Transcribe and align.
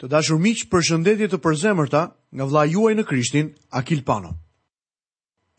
Të 0.00 0.08
dashur 0.08 0.38
miq, 0.40 0.62
përshëndetje 0.72 1.26
të 1.28 1.38
përzemërta 1.44 2.00
nga 2.32 2.44
vlla 2.48 2.62
juaj 2.72 2.94
në 2.96 3.02
Krishtin, 3.04 3.50
Akil 3.76 4.00
Pano. 4.08 4.30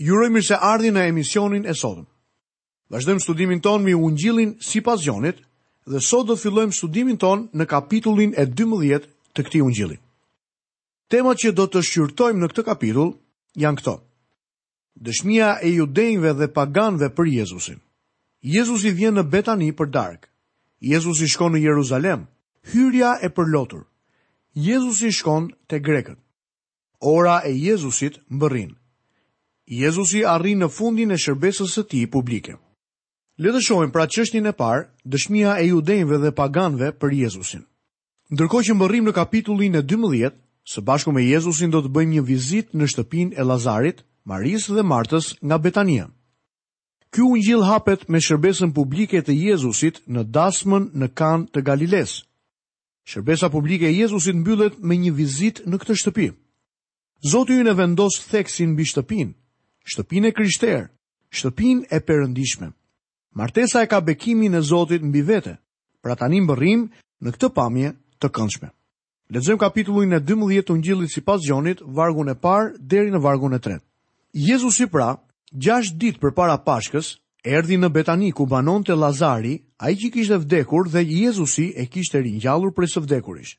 Ju 0.02 0.16
uroj 0.18 0.32
mirë 0.34 0.48
se 0.48 0.58
ardhi 0.66 0.90
në 0.90 1.04
emisionin 1.12 1.68
e 1.70 1.76
sotëm. 1.78 2.08
Vazhdojmë 2.90 3.22
studimin 3.22 3.62
tonë 3.62 3.84
me 3.86 3.94
Ungjillin 3.94 4.56
sipas 4.66 5.06
Jonit 5.06 5.44
dhe 5.86 6.02
sot 6.02 6.26
do 6.28 6.36
fillojmë 6.42 6.74
studimin 6.74 7.20
tonë 7.22 7.52
në 7.54 7.68
kapitullin 7.70 8.34
e 8.34 8.48
12 8.50 9.06
të 9.38 9.46
këtij 9.46 9.62
Ungjilli. 9.68 10.00
Temat 11.14 11.38
që 11.44 11.54
do 11.62 11.68
të 11.70 11.86
shqyrtojmë 11.86 12.42
në 12.42 12.50
këtë 12.54 12.66
kapitull 12.72 13.14
janë 13.62 13.78
këto: 13.80 13.94
Dëshmia 15.06 15.52
e 15.62 15.70
judejnve 15.78 16.34
dhe 16.42 16.50
paganëve 16.58 17.12
për 17.14 17.30
Jezusin. 17.38 17.78
Jezusi 18.56 18.90
vjen 18.90 19.22
në 19.22 19.28
Betani 19.34 19.70
për 19.78 19.94
darkë. 19.94 20.28
Jezusi 20.96 21.30
shkon 21.30 21.54
në 21.56 21.62
Jeruzalem. 21.70 22.26
Hyrja 22.74 23.20
e 23.26 23.30
përlotur. 23.30 23.86
Jezusi 24.56 25.12
shkon 25.16 25.46
të 25.72 25.78
grekët. 25.80 26.18
Ora 27.00 27.40
e 27.48 27.54
Jezusit 27.56 28.18
më 28.28 28.38
bërin. 28.44 28.72
Jezusi 29.72 30.26
arrin 30.28 30.60
në 30.64 30.68
fundin 30.76 31.12
e 31.16 31.18
shërbesës 31.18 31.72
së 31.74 31.84
ti 31.88 32.02
publike. 32.08 32.58
shohim 33.64 33.92
pra 33.92 34.08
qështin 34.12 34.46
e 34.46 34.52
parë, 34.52 34.84
dëshmia 35.08 35.56
e 35.64 35.68
judejnve 35.70 36.18
dhe 36.22 36.32
paganve 36.36 36.92
për 37.00 37.10
Jezusin. 37.16 37.64
Ndërko 38.32 38.58
që 38.66 38.72
më 38.74 38.86
bërim 38.88 39.06
në 39.08 39.14
kapitullin 39.16 39.76
e 39.76 39.82
12, 39.82 40.32
së 40.74 40.80
bashku 40.84 41.12
me 41.12 41.24
Jezusin 41.24 41.72
do 41.72 41.80
të 41.82 41.90
bëjmë 41.96 42.14
një 42.16 42.24
vizit 42.28 42.74
në 42.76 42.86
shtëpin 42.92 43.32
e 43.40 43.44
Lazarit, 43.44 44.04
Maris 44.26 44.68
dhe 44.68 44.84
Martës 44.84 45.36
nga 45.48 45.58
Betania. 45.58 46.10
Ky 47.12 47.22
unë 47.24 47.44
gjil 47.46 47.64
hapet 47.64 48.10
me 48.10 48.18
shërbesën 48.20 48.74
publike 48.76 49.22
të 49.24 49.32
Jezusit 49.46 50.02
në 50.12 50.22
dasmën 50.36 50.92
në 51.00 51.08
kanë 51.20 51.48
të 51.54 51.64
Galilesë. 51.68 52.28
Shërbesa 53.08 53.50
publike 53.50 53.86
e 53.88 53.96
Jezusit 53.98 54.36
mbyllet 54.36 54.78
me 54.80 54.96
një 54.98 55.12
vizit 55.18 55.62
në 55.66 55.80
këtë 55.82 55.96
shtëpi. 56.02 56.28
Zotë 57.32 57.58
ju 57.58 57.64
në 57.68 57.74
vendos 57.78 58.20
theksin 58.30 58.76
bi 58.76 58.86
shtëpin, 58.90 59.34
shtëpin 59.86 60.26
e 60.26 60.32
kryshter, 60.34 60.88
shtëpin 61.30 61.84
e 61.94 62.00
përëndishme. 62.02 62.72
Martesa 63.38 63.84
e 63.84 63.88
ka 63.88 64.02
bekimin 64.02 64.56
e 64.58 64.62
Zotit 64.62 65.02
mbi 65.06 65.22
vete, 65.28 65.58
pra 66.02 66.16
tani 66.16 66.42
më 66.42 66.50
bërim 66.52 66.88
në 67.24 67.34
këtë 67.36 67.50
pamje 67.56 67.94
të 68.22 68.30
këndshme. 68.36 68.70
Lezëm 69.32 69.58
kapitullin 69.62 70.14
e 70.14 70.20
12 70.28 70.66
të 70.68 70.78
ngjillit 70.80 71.12
si 71.14 71.22
pas 71.24 71.40
gjonit, 71.46 71.80
vargun 71.96 72.30
e 72.30 72.36
parë 72.36 72.76
deri 72.78 73.14
në 73.14 73.22
vargun 73.24 73.56
e 73.56 73.60
tretë. 73.64 73.86
Jezusi 74.36 74.88
pra, 74.92 75.14
gjasht 75.54 75.96
dit 76.00 76.20
për 76.20 76.34
para 76.36 76.58
pashkës, 76.66 77.14
erdi 77.46 77.78
në 77.78 77.90
Betani 77.90 78.32
ku 78.32 78.46
banon 78.46 78.84
të 78.86 78.96
Lazari, 78.96 79.56
a 79.82 79.90
i 79.90 79.98
që 79.98 80.12
kishtë 80.14 80.38
vdekur 80.44 80.90
dhe 80.94 81.02
Jezusi 81.02 81.72
e 81.76 81.88
kishtë 81.90 82.22
rinjallur 82.22 82.72
për 82.74 82.88
së 82.94 83.02
vdekurish. 83.06 83.56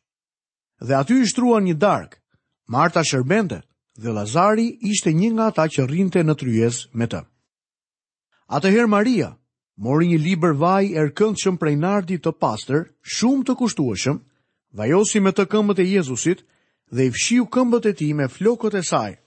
Dhe 0.83 0.94
aty 0.94 1.16
i 1.22 1.27
shtrua 1.27 1.61
një 1.62 1.74
dark, 1.83 2.19
Marta 2.70 3.02
shërbente 3.02 3.61
dhe 3.98 4.11
Lazari 4.14 4.69
ishte 4.86 5.12
një 5.12 5.33
nga 5.34 5.50
ta 5.56 5.66
që 5.66 5.86
rinte 5.91 6.22
në 6.22 6.34
tryes 6.41 6.84
me 6.94 7.06
të. 7.06 7.24
Atëherë 8.52 8.89
Maria 8.91 9.33
mori 9.83 10.08
një 10.12 10.19
liber 10.22 10.52
vaj 10.55 10.84
e 10.94 11.02
rkënd 11.11 11.39
shëm 11.42 11.58
prej 11.58 11.77
nardi 11.83 12.19
të 12.22 12.33
pastër, 12.39 12.86
shumë 13.02 13.44
të 13.48 13.55
kushtuashëm, 13.62 14.19
vajosi 14.78 15.20
me 15.22 15.33
të 15.33 15.44
këmbët 15.52 15.83
e 15.83 15.89
Jezusit 15.91 16.44
dhe 16.92 17.08
i 17.08 17.11
fshiu 17.14 17.48
këmbët 17.50 17.89
e 17.91 17.96
ti 17.98 18.12
me 18.14 18.28
flokët 18.30 18.77
e 18.78 18.83
saj, 18.86 19.19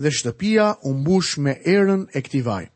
dhe 0.00 0.10
shtëpia 0.10 0.72
umbush 0.90 1.38
me 1.38 1.54
erën 1.62 2.08
e 2.16 2.20
këti 2.24 2.42
vajë. 2.46 2.70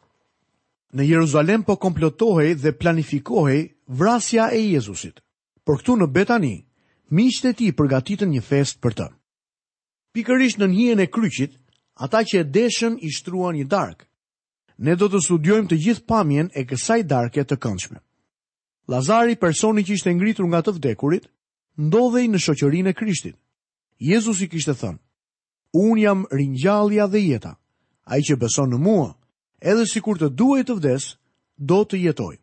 Në 0.98 1.04
Jeruzalem 1.06 1.62
po 1.62 1.76
komplotohej 1.78 2.54
dhe 2.58 2.72
planifikohej 2.74 3.68
vrasja 3.86 4.48
e 4.52 4.58
Jezusit. 4.72 5.20
Por 5.64 5.78
këtu 5.78 5.94
në 6.00 6.06
Betani, 6.10 6.56
miqtë 7.14 7.52
e 7.52 7.54
tij 7.60 7.74
përgatitën 7.78 8.26
një 8.34 8.42
festë 8.42 8.82
për 8.82 8.96
të. 8.98 9.06
Pikërisht 10.16 10.58
në 10.58 10.68
hijen 10.74 11.02
e 11.04 11.06
kryqit, 11.06 11.52
ata 12.02 12.24
që 12.26 12.40
e 12.42 12.44
deshën 12.56 12.96
i 13.06 13.10
shtruan 13.14 13.54
një 13.54 13.68
darkë. 13.70 14.08
Ne 14.82 14.96
do 14.98 15.06
të 15.12 15.20
studiojmë 15.28 15.70
të 15.70 15.78
gjithë 15.84 16.06
pamjen 16.10 16.50
e 16.58 16.64
kësaj 16.66 17.00
darke 17.06 17.44
të 17.44 17.58
këndshme. 17.62 18.00
Lazari, 18.90 19.36
personi 19.38 19.84
që 19.86 19.92
ishte 19.94 20.14
ngritur 20.16 20.48
nga 20.50 20.64
të 20.64 20.74
vdekurit, 20.74 21.28
ndodhej 21.78 22.26
në 22.32 22.38
shoqërinë 22.42 22.90
e 22.90 22.96
Krishtit. 22.98 23.36
Jezusi 24.02 24.48
kishte 24.50 24.74
thënë: 24.80 24.98
Un 25.86 25.98
jam 26.02 26.24
ringjallja 26.34 27.06
dhe 27.06 27.20
jeta. 27.28 27.54
Ai 28.10 28.20
që 28.26 28.38
beson 28.42 28.72
në 28.74 28.78
mua, 28.82 29.12
edhe 29.60 29.86
si 29.86 30.00
kur 30.00 30.16
të 30.18 30.30
duhet 30.34 30.68
të 30.68 30.76
vdes, 30.78 31.10
do 31.60 31.84
të 31.84 32.00
jetoj. 32.04 32.36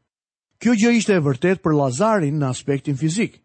Kjo 0.61 0.73
gjë 0.73 0.91
ishte 0.97 1.13
e 1.17 1.23
vërtet 1.25 1.61
për 1.61 1.75
Lazarin 1.77 2.39
në 2.39 2.49
aspektin 2.49 2.97
fizik. 2.97 3.41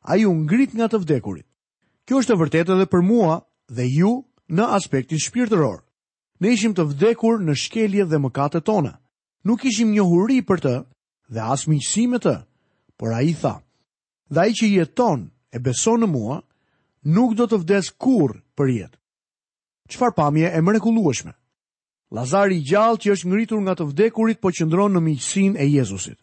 A 0.00 0.16
ju 0.16 0.32
ngrit 0.32 0.74
nga 0.76 0.88
të 0.88 1.00
vdekurit. 1.04 1.46
Kjo 2.04 2.20
është 2.20 2.34
e 2.34 2.40
vërtet 2.40 2.72
edhe 2.74 2.86
për 2.88 3.04
mua 3.04 3.40
dhe 3.68 3.84
ju 3.88 4.12
në 4.50 4.64
aspektin 4.76 5.20
shpirtëror. 5.20 5.84
Ne 6.40 6.52
ishim 6.56 6.72
të 6.74 6.86
vdekur 6.92 7.40
në 7.44 7.54
shkelje 7.56 8.04
dhe 8.08 8.18
mëkatet 8.20 8.64
tona. 8.64 8.96
Nuk 9.44 9.64
ishim 9.64 9.92
një 9.92 10.04
huri 10.08 10.40
për 10.44 10.60
të 10.60 10.74
dhe 11.32 11.42
as 11.52 11.66
miqësi 11.68 12.06
me 12.10 12.18
të, 12.20 12.36
por 12.96 13.12
ai 13.16 13.32
tha: 13.40 13.60
"Dhe 14.30 14.40
ai 14.40 14.52
që 14.56 14.66
jeton 14.68 15.28
e 15.52 15.58
beson 15.60 16.00
në 16.00 16.06
mua, 16.08 16.40
nuk 17.04 17.36
do 17.36 17.44
të 17.48 17.60
vdes 17.62 17.92
kurrë 18.00 18.40
për 18.56 18.66
jetë." 18.80 18.98
Çfarë 19.92 20.16
pamje 20.16 20.48
e 20.56 20.60
mrekullueshme. 20.60 21.32
Lazari 22.10 22.58
i 22.58 22.64
gjallë 22.66 22.98
që 23.04 23.12
është 23.14 23.28
ngritur 23.30 23.60
nga 23.62 23.74
të 23.78 23.84
vdekurit 23.92 24.40
po 24.42 24.50
qëndron 24.50 24.96
në 24.96 25.00
miqësinë 25.04 25.60
e 25.62 25.66
Jezusit. 25.70 26.18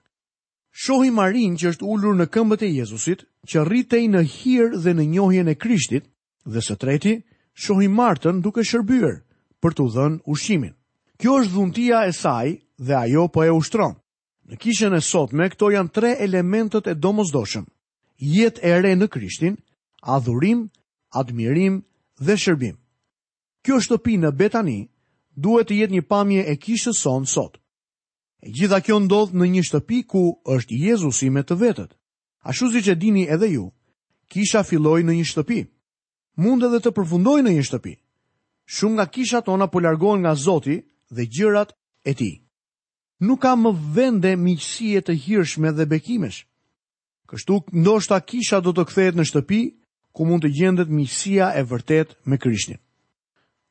Shohi 0.75 1.11
Marin 1.15 1.55
që 1.57 1.71
është 1.71 1.87
ullur 1.87 2.17
në 2.19 2.25
këmbët 2.35 2.65
e 2.67 2.73
Jezusit, 2.75 3.23
që 3.47 3.63
rritej 3.65 4.03
në 4.11 4.21
hirë 4.33 4.81
dhe 4.83 4.93
në 4.93 5.05
njohjen 5.15 5.47
e 5.47 5.55
Krishtit, 5.55 6.09
dhe 6.45 6.61
së 6.61 6.75
treti, 6.81 7.13
shohi 7.55 7.87
Martën 7.87 8.41
duke 8.43 8.63
shërbyer 8.67 9.15
për 9.63 9.77
të 9.77 9.85
dhënë 9.95 10.19
ushqimin. 10.27 10.75
Kjo 11.17 11.37
është 11.41 11.53
dhuntia 11.55 12.03
e 12.05 12.11
saj 12.19 12.49
dhe 12.87 12.93
ajo 13.05 13.23
po 13.33 13.45
e 13.47 13.51
ushtron. 13.55 13.95
Në 14.51 14.55
kishën 14.63 14.93
e 14.93 15.01
sotme, 15.01 15.47
këto 15.55 15.71
janë 15.73 15.91
tre 15.95 16.11
elementët 16.27 16.91
e 16.91 16.95
domosdoshëm. 16.99 17.63
Jet 18.35 18.59
e 18.61 18.75
re 18.83 18.93
në 18.95 19.07
Krishtin, 19.11 19.55
adhurim, 20.03 20.67
admirim 21.19 21.79
dhe 22.19 22.35
shërbim. 22.37 22.75
Kjo 23.63 23.79
shtëpi 23.83 24.19
në 24.21 24.35
Betani, 24.39 24.79
duhet 25.37 25.69
të 25.69 25.75
jetë 25.83 25.95
një 25.99 26.05
pamje 26.09 26.43
e 26.49 26.55
kishës 26.57 26.97
son 27.03 27.25
sot. 27.29 27.59
E 28.41 28.49
gjitha 28.53 28.79
kjo 28.81 28.97
ndodhë 29.05 29.37
në 29.37 29.47
një 29.53 29.63
shtëpi 29.69 29.99
ku 30.11 30.23
është 30.53 30.79
Jezusi 30.83 31.29
me 31.33 31.45
të 31.45 31.57
vetët. 31.61 31.91
Ashtu 32.49 32.71
si 32.73 32.81
që 32.85 32.95
dini 33.01 33.27
edhe 33.29 33.49
ju, 33.53 33.65
kisha 34.31 34.63
filloi 34.63 35.03
në 35.05 35.13
një 35.19 35.25
shtëpi. 35.31 35.59
Mund 36.41 36.63
edhe 36.67 36.79
të 36.83 36.91
përfundoj 36.97 37.39
në 37.45 37.53
një 37.57 37.65
shtëpi. 37.69 37.93
Shumë 38.75 38.95
nga 38.97 39.05
kisha 39.13 39.41
tona 39.41 39.67
po 39.71 39.79
largohen 39.79 40.21
nga 40.23 40.33
Zoti 40.35 40.77
dhe 41.15 41.25
gjërat 41.33 41.71
e 42.03 42.11
tij. 42.13 42.33
Nuk 43.25 43.41
ka 43.41 43.53
më 43.57 43.71
vende 43.95 44.35
miqësie 44.37 44.99
të 45.01 45.15
hirshme 45.23 45.71
dhe 45.77 45.85
bekimesh. 45.89 46.41
Kështu 47.29 47.55
ndoshta 47.81 48.17
kisha 48.27 48.61
do 48.61 48.71
të 48.75 48.83
kthehet 48.89 49.15
në 49.17 49.25
shtëpi 49.29 49.61
ku 50.13 50.21
mund 50.25 50.43
të 50.45 50.51
gjendet 50.57 50.91
miqësia 50.97 51.53
e 51.59 51.63
vërtet 51.69 52.15
me 52.29 52.37
Krishtin. 52.37 52.77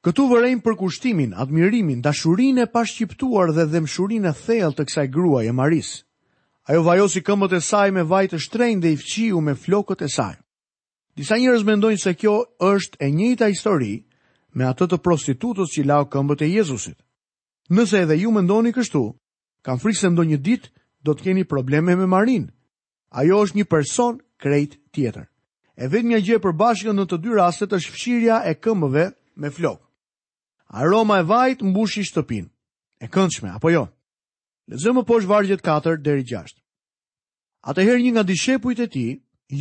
Këtu 0.06 0.22
vërejmë 0.30 0.60
për 0.62 0.74
kushtimin, 0.78 1.32
admirimin, 1.42 1.98
dashurin 2.04 2.60
e 2.62 2.64
pashqiptuar 2.70 3.50
dhe 3.56 3.64
dhemshurin 3.72 4.28
e 4.30 4.32
thell 4.38 4.70
të 4.70 4.84
kësaj 4.86 5.04
grua 5.10 5.40
e 5.42 5.50
Maris. 5.50 5.88
Ajo 6.70 6.84
vajosi 6.86 7.24
këmbët 7.26 7.56
e 7.56 7.58
saj 7.68 7.90
me 7.96 8.04
vaj 8.06 8.20
të 8.30 8.38
shtrenjtë 8.44 8.84
dhe 8.84 8.92
i 8.94 8.98
fqiu 9.02 9.40
me 9.42 9.56
flokët 9.58 10.04
e 10.06 10.08
saj. 10.14 10.36
Disa 11.18 11.34
njerëz 11.42 11.64
mendojnë 11.66 11.98
se 12.04 12.12
kjo 12.20 12.36
është 12.68 13.00
e 13.02 13.08
njëjta 13.18 13.48
histori 13.50 13.96
me 14.54 14.68
atë 14.70 14.86
të 14.92 14.98
prostitutës 15.02 15.72
që 15.74 15.84
lau 15.90 16.04
këmbët 16.14 16.44
e 16.46 16.52
Jezusit. 16.52 16.98
Nëse 17.74 18.04
edhe 18.06 18.18
ju 18.22 18.30
mendoni 18.30 18.70
kështu, 18.76 19.02
kam 19.66 19.80
frikë 19.82 20.00
se 20.04 20.10
ndonjë 20.14 20.38
ditë 20.46 20.70
do 21.02 21.16
të 21.18 21.24
keni 21.26 21.44
probleme 21.50 21.96
me 21.98 22.06
Marin. 22.06 22.46
Ajo 23.10 23.40
është 23.42 23.58
një 23.58 23.66
person 23.74 24.22
krejt 24.38 24.78
tjetër. 24.94 25.26
E 25.74 25.90
vetë 25.90 26.12
një 26.12 26.22
gjë 26.28 26.38
e 26.38 26.44
përbashkët 26.46 26.94
në 26.94 27.08
të 27.10 27.18
dy 27.26 27.34
rastet 27.40 27.74
është 27.80 27.96
fshirja 27.96 28.38
e 28.46 28.54
këmbëve 28.62 29.08
me 29.42 29.50
flokë 29.50 29.82
aroma 30.70 31.18
e 31.18 31.22
vajt 31.26 31.62
mbushi 31.62 32.02
shtëpin. 32.04 32.46
E 33.00 33.06
këndshme, 33.08 33.52
apo 33.54 33.70
jo? 33.70 33.86
Lexojmë 34.70 35.04
poshë 35.06 35.28
vargjet 35.30 35.62
4 35.62 36.00
deri 36.02 36.24
6. 36.26 36.56
Atëherë 37.66 38.02
një 38.02 38.12
nga 38.14 38.24
dishepujt 38.26 38.80
e 38.80 38.88
tij, 38.90 39.10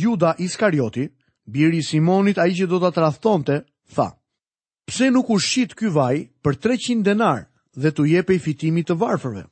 Juda 0.02 0.32
Iskarioti, 0.42 1.08
biri 1.46 1.78
i 1.78 1.84
Simonit, 1.86 2.38
ai 2.42 2.52
që 2.56 2.66
do 2.66 2.78
ta 2.82 2.90
tradhtonte, 2.90 3.60
tha: 3.94 4.08
"Pse 4.86 5.10
nuk 5.10 5.30
u 5.30 5.38
shit 5.38 5.74
ky 5.78 5.86
vaj 5.90 6.26
për 6.42 6.54
300 6.58 7.06
denar 7.06 7.46
dhe 7.78 7.90
t'u 7.94 8.04
jepe 8.06 8.34
i 8.34 8.82
të 8.84 8.98
varfërve?" 8.98 9.46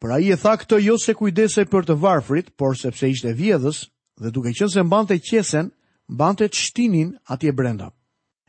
Por 0.00 0.10
ai 0.12 0.30
e 0.32 0.36
tha 0.36 0.56
këtë 0.56 0.80
jo 0.80 0.98
se 0.98 1.14
kujdesej 1.14 1.64
për 1.70 1.82
të 1.86 1.98
varfrit, 2.00 2.50
por 2.56 2.74
sepse 2.74 3.06
ishte 3.08 3.32
vjedhës 3.34 3.86
dhe 4.16 4.30
duke 4.30 4.48
qenë 4.50 4.72
se 4.72 4.82
mbante 4.82 5.20
qesen, 5.20 5.70
mbante 6.08 6.48
çtinin 6.48 7.18
atje 7.28 7.52
brenda. 7.52 7.92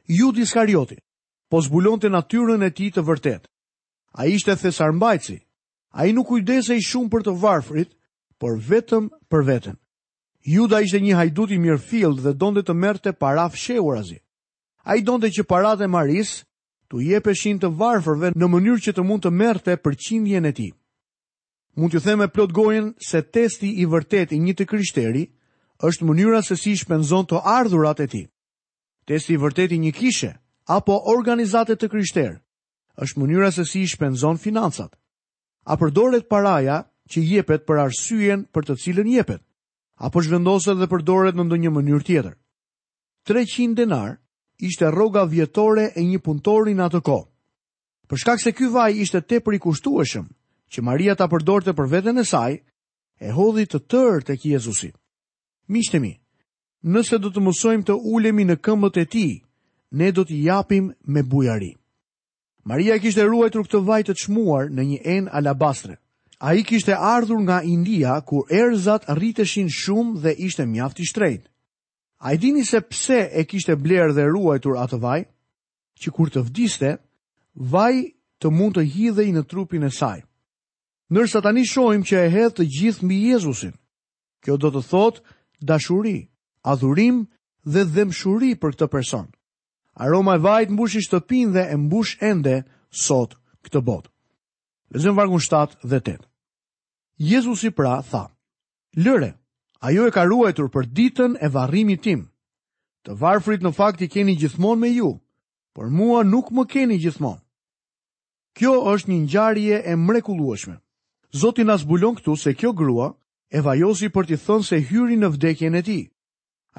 Judi 0.07 0.41
Iskarioti, 0.41 0.95
po 1.51 1.59
zbulon 1.62 2.00
të 2.00 2.09
natyren 2.15 2.63
e 2.63 2.69
ti 2.71 2.88
të 2.95 3.03
vërtet. 3.03 3.44
A 4.15 4.24
ishte 4.25 4.56
mbajci, 4.95 5.38
a 6.00 6.06
i 6.06 6.13
nuk 6.13 6.27
kujdesej 6.27 6.77
i 6.77 6.81
shumë 6.89 7.09
për 7.12 7.24
të 7.25 7.33
varfrit, 7.44 7.92
por 8.39 8.57
vetëm 8.57 9.09
për 9.30 9.42
vetën. 9.50 9.75
Juda 10.56 10.80
ishte 10.81 11.00
një 11.03 11.15
hajdut 11.19 11.51
i 11.51 11.59
mirë 11.59 11.80
fill 11.89 12.15
dhe 12.24 12.33
donde 12.33 12.63
të 12.63 12.74
merte 12.74 13.09
të 13.12 13.18
paraf 13.19 13.56
shewrazi. 13.56 14.18
A 14.88 14.95
i 14.98 15.01
donde 15.06 15.27
që 15.30 15.44
parat 15.45 15.81
e 15.81 15.88
maris 15.88 16.31
të 16.89 17.01
jepeshin 17.06 17.59
të 17.62 17.69
varfërve 17.77 18.31
në 18.33 18.47
mënyrë 18.54 18.81
që 18.86 18.94
të 18.95 19.04
mund 19.06 19.24
të 19.24 19.31
merte 19.42 19.75
të 19.75 19.81
përqindjen 19.86 20.45
e 20.45 20.51
ti. 20.57 20.69
Mund 21.75 21.94
të 21.94 22.01
theme 22.04 22.27
plot 22.33 22.51
gojen 22.57 22.94
se 23.09 23.21
testi 23.21 23.69
i 23.83 23.86
vërtet 23.88 24.31
i 24.36 24.39
një 24.44 24.54
të 24.57 24.65
kryshteri 24.71 25.27
është 25.88 26.07
mënyra 26.09 26.42
se 26.47 26.56
si 26.57 26.74
shpenzon 26.75 27.27
të 27.30 27.44
ardhurat 27.44 28.00
e 28.04 28.07
ti. 28.12 28.24
Testi 29.06 29.36
i 29.36 29.38
vërtet 29.44 29.71
i 29.75 29.81
një 29.86 29.92
kishe– 30.00 30.33
apo 30.69 30.93
organizatet 31.15 31.81
të 31.81 31.87
kryshterë, 31.89 32.37
është 33.01 33.19
mënyra 33.19 33.51
se 33.51 33.65
si 33.65 33.81
i 33.83 33.87
shpenzon 33.89 34.37
financat. 34.37 34.93
A 35.65 35.77
përdoret 35.77 36.27
paraja 36.29 36.83
që 37.09 37.21
jepet 37.23 37.65
për 37.65 37.77
arsyen 37.79 38.45
për 38.53 38.65
të 38.67 38.75
cilën 38.83 39.07
jepet, 39.09 39.41
apo 40.01 40.21
zhvendoset 40.21 40.77
dhe 40.77 40.89
përdoret 40.89 41.35
në 41.35 41.45
ndonjë 41.45 41.73
mënyrë 41.73 42.05
tjetër. 42.05 42.35
300 43.29 43.75
denar 43.77 44.17
ishte 44.57 44.89
rroga 44.91 45.25
vjetore 45.29 45.91
e 45.97 46.01
një 46.03 46.19
puntori 46.23 46.73
në 46.73 46.85
atë 46.89 47.01
kohë. 47.01 47.29
Për 48.09 48.17
shkak 48.19 48.41
se 48.41 48.51
ky 48.51 48.67
vaj 48.73 48.91
ishte 49.01 49.21
tepër 49.21 49.57
i 49.57 49.59
kushtueshëm, 49.61 50.25
që 50.71 50.81
Maria 50.83 51.15
ta 51.15 51.27
përdorte 51.29 51.73
për 51.73 51.87
veten 51.89 52.17
e 52.17 52.23
saj, 52.25 52.57
e 53.21 53.29
hodhi 53.31 53.65
të 53.69 53.79
tërë 53.87 54.25
tek 54.31 54.45
Jezusi. 54.45 54.89
Miqtë 55.69 56.01
mi, 56.01 56.11
nëse 56.83 57.19
do 57.21 57.29
të 57.31 57.39
mësojmë 57.45 57.87
të 57.87 57.95
ulemi 58.11 58.43
në 58.49 58.57
këmbët 58.59 58.97
e 58.97 59.05
ti, 59.05 59.27
ne 59.91 60.11
do 60.11 60.23
t'i 60.25 60.41
japim 60.43 60.93
me 61.05 61.23
bujari. 61.23 61.75
Maria 62.65 62.97
kishte 63.01 63.23
ruajtur 63.25 63.65
këtë 63.65 63.81
vaj 63.88 64.01
të 64.07 64.15
çmuar 64.23 64.69
në 64.69 64.83
një 64.89 64.99
enë 65.15 65.31
alabastre. 65.35 65.95
Ai 66.41 66.63
kishte 66.65 66.95
ardhur 66.95 67.39
nga 67.43 67.61
India 67.65 68.19
kur 68.25 68.47
erzat 68.49 69.05
rriteshin 69.09 69.69
shumë 69.69 70.21
dhe 70.23 70.31
ishte 70.47 70.65
mjaft 70.65 70.99
i 70.99 71.07
A 72.23 72.33
i 72.33 72.38
dini 72.38 72.63
se 72.65 72.81
pse 72.81 73.19
e 73.33 73.43
kishte 73.45 73.75
blerë 73.75 74.13
dhe 74.13 74.25
ruajtur 74.29 74.75
atë 74.77 74.99
vaj, 75.01 75.21
që 76.01 76.09
kur 76.11 76.29
të 76.29 76.41
vdiste, 76.44 76.89
vaj 77.55 77.95
të 78.39 78.47
mund 78.49 78.75
të 78.75 78.81
hidhej 78.94 79.29
në 79.33 79.44
trupin 79.49 79.83
e 79.83 79.89
saj. 79.89 80.21
Nërsa 81.09 81.41
tani 81.41 81.65
shojmë 81.65 82.05
që 82.05 82.17
e 82.25 82.29
hedhë 82.29 82.55
të 82.57 82.63
gjithë 82.75 83.05
mbi 83.05 83.17
Jezusin, 83.27 83.73
kjo 84.44 84.57
do 84.61 84.69
të 84.71 84.81
thotë 84.91 85.19
dashuri, 85.65 86.29
adhurim 86.63 87.25
dhe 87.65 87.81
dhemshuri 87.89 88.53
për 88.61 88.69
këtë 88.71 88.87
personë. 88.94 89.31
Aroma 89.99 90.35
e 90.35 90.38
vajit 90.39 90.71
mbush 90.75 90.97
shtëpin 91.05 91.47
dhe 91.53 91.63
e 91.67 91.75
mbush 91.85 92.13
ende 92.29 92.55
sot 93.05 93.31
këtë 93.67 93.81
botë. 93.88 94.09
Lezëm 94.93 95.15
vargun 95.19 95.39
7 95.39 95.83
dhe 95.91 95.99
8. 95.99 96.27
Jezusi 97.31 97.69
pra 97.77 97.95
tha, 98.09 98.23
Lëre, 99.03 99.31
ajo 99.88 100.07
e 100.07 100.11
ka 100.15 100.23
ruajtur 100.29 100.67
për 100.73 100.85
ditën 100.95 101.31
e 101.43 101.47
varrimit 101.55 102.01
tim. 102.05 102.21
Të 103.07 103.15
varfrit 103.21 103.63
në 103.65 103.71
fakt 103.77 104.01
i 104.01 104.07
keni 104.13 104.35
gjithmon 104.39 104.79
me 104.79 104.89
ju, 104.95 105.11
por 105.75 105.89
mua 105.89 106.23
nuk 106.23 106.51
më 106.55 106.63
keni 106.71 106.97
gjithmon. 107.03 107.37
Kjo 108.57 108.71
është 108.94 109.09
një 109.11 109.19
njarje 109.27 109.77
e 109.91 109.95
mrekulueshme. 110.07 110.75
Zotin 111.39 111.69
asbulon 111.71 112.15
këtu 112.17 112.33
se 112.41 112.55
kjo 112.59 112.71
grua 112.81 113.11
e 113.51 113.59
vajosi 113.63 114.09
për 114.11 114.25
t'i 114.27 114.37
thënë 114.45 114.67
se 114.69 114.81
hyri 114.89 115.17
në 115.19 115.27
vdekjen 115.35 115.75
e 115.75 115.81
ti. 115.87 115.99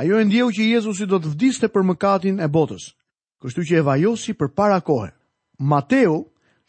Ajo 0.01 0.21
e 0.21 0.25
ndjehu 0.27 0.51
që 0.57 0.63
Jezusi 0.75 1.07
do 1.09 1.17
të 1.21 1.33
vdiste 1.33 1.69
për 1.73 1.87
mëkatin 1.91 2.41
e 2.45 2.49
botës 2.57 2.93
kështu 3.43 3.65
që 3.71 3.79
e 3.81 3.87
vajosi 3.87 4.35
për 4.39 4.53
para 4.57 4.79
kohë. 4.87 5.11
Mateu 5.67 6.21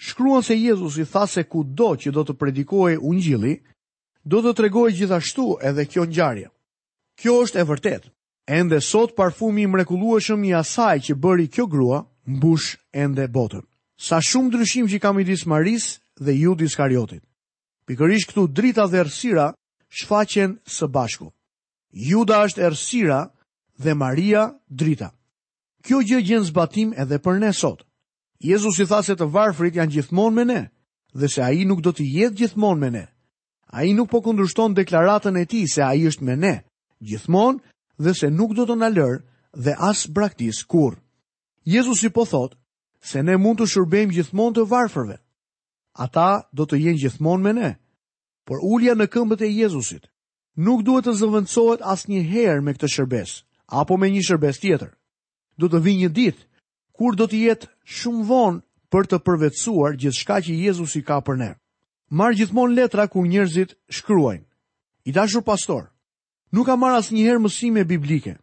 shkruan 0.07 0.41
se 0.43 0.57
Jezus 0.57 0.97
i 1.01 1.05
tha 1.05 1.23
se 1.29 1.43
ku 1.45 1.63
do 1.63 1.91
që 1.95 2.11
do 2.15 2.23
të 2.25 2.35
predikohi 2.41 2.97
unë 2.97 3.21
gjili, 3.25 3.53
do 4.25 4.41
të 4.41 4.55
tregoj 4.59 4.89
gjithashtu 4.97 5.45
edhe 5.69 5.85
kjo 5.85 6.05
njarje. 6.09 6.49
Kjo 7.19 7.33
është 7.45 7.59
e 7.61 7.67
vërtet. 7.71 8.03
Ende 8.47 8.81
sot 8.83 9.13
parfumi 9.15 9.63
i 9.63 9.69
mrekulueshëm 9.69 10.41
i 10.49 10.53
asaj 10.57 10.99
që 11.05 11.15
bëri 11.15 11.45
kjo 11.51 11.67
grua 11.71 12.01
mbush 12.27 12.75
ende 12.91 13.27
botën. 13.31 13.61
Sa 13.95 14.19
shumë 14.19 14.49
ndryshim 14.49 14.89
që 14.91 14.99
ka 14.99 15.13
midis 15.15 15.45
Maris 15.47 15.99
dhe 16.19 16.33
Judis 16.35 16.75
Kariotit. 16.75 17.23
Pikërisht 17.87 18.31
këtu 18.33 18.45
drita 18.47 18.87
dhe 18.89 19.03
errësira 19.05 19.51
shfaqen 19.87 20.57
së 20.65 20.89
bashku. 20.91 21.29
Juda 21.93 22.41
është 22.49 22.65
errësira 22.67 23.19
dhe 23.79 23.93
Maria 23.95 24.49
drita. 24.67 25.13
Kjo 25.83 25.97
gjë 26.07 26.19
gjen 26.29 26.43
zbatim 26.47 26.93
edhe 26.95 27.17
për 27.19 27.41
ne 27.43 27.49
sot. 27.53 27.81
Jezus 28.39 28.77
i 28.79 28.85
tha 28.87 29.01
se 29.03 29.15
të 29.19 29.25
varfrit 29.33 29.75
janë 29.75 29.91
gjithmonë 29.97 30.37
me 30.37 30.45
ne, 30.47 30.61
dhe 31.11 31.27
se 31.33 31.41
a 31.43 31.49
i 31.51 31.65
nuk 31.67 31.81
do 31.83 31.91
të 31.91 32.05
jetë 32.07 32.39
gjithmonë 32.39 32.79
me 32.79 32.89
ne. 32.95 33.01
A 33.75 33.83
i 33.83 33.91
nuk 33.97 34.07
po 34.13 34.21
kundrushton 34.23 34.75
deklaratën 34.77 35.39
e 35.41 35.43
ti 35.51 35.65
se 35.67 35.83
a 35.83 35.89
i 35.99 36.05
është 36.07 36.27
me 36.29 36.37
ne, 36.39 36.53
gjithmonë 37.03 37.59
dhe 38.03 38.15
se 38.15 38.31
nuk 38.31 38.55
do 38.55 38.65
të 38.69 38.77
nalër 38.79 39.19
dhe 39.65 39.75
as 39.89 40.05
braktis 40.15 40.63
kur. 40.71 40.95
Jezus 41.67 42.05
i 42.07 42.13
po 42.15 42.23
thot 42.31 42.55
se 43.11 43.19
ne 43.23 43.35
mund 43.43 43.59
të 43.59 43.67
shërbejmë 43.75 44.15
gjithmonë 44.15 44.55
të 44.59 44.67
varfërve. 44.71 45.19
Ata 46.07 46.29
do 46.55 46.63
të 46.65 46.79
jenë 46.85 47.01
gjithmonë 47.05 47.43
me 47.43 47.53
ne, 47.59 47.73
por 48.47 48.63
ulja 48.71 48.95
në 48.95 49.11
këmbët 49.13 49.43
e 49.45 49.51
Jezusit 49.51 50.07
nuk 50.63 50.87
duhet 50.87 51.11
të 51.11 51.17
zëvëndsohet 51.19 51.83
asë 51.93 52.09
një 52.15 52.23
herë 52.31 52.59
me 52.63 52.71
këtë 52.77 52.87
shërbes, 52.95 53.35
apo 53.83 53.99
me 53.99 54.07
një 54.15 54.23
shërbes 54.31 54.63
tjetër 54.63 54.93
do 55.61 55.69
të 55.69 55.79
vinë 55.85 56.01
një 56.05 56.09
ditë 56.17 56.41
kur 56.93 57.17
do 57.17 57.25
të 57.29 57.39
jetë 57.47 57.69
shumë 57.99 58.25
vonë 58.29 58.59
për 58.93 59.07
të 59.09 59.17
përvetësuar 59.25 59.95
gjithçka 59.99 60.37
që 60.45 60.53
Jezusi 60.67 61.01
ka 61.01 61.17
për 61.25 61.37
ne. 61.41 61.51
Marr 62.13 62.35
gjithmonë 62.37 62.75
letra 62.77 63.07
ku 63.09 63.23
njerëzit 63.25 63.73
shkruajnë. 63.89 64.45
I 65.09 65.11
dashur 65.11 65.41
pastor, 65.43 65.89
nuk 66.53 66.65
kam 66.67 66.79
marr 66.79 66.99
asnjëherë 67.01 67.41
mësime 67.41 67.83
biblike. 67.89 68.35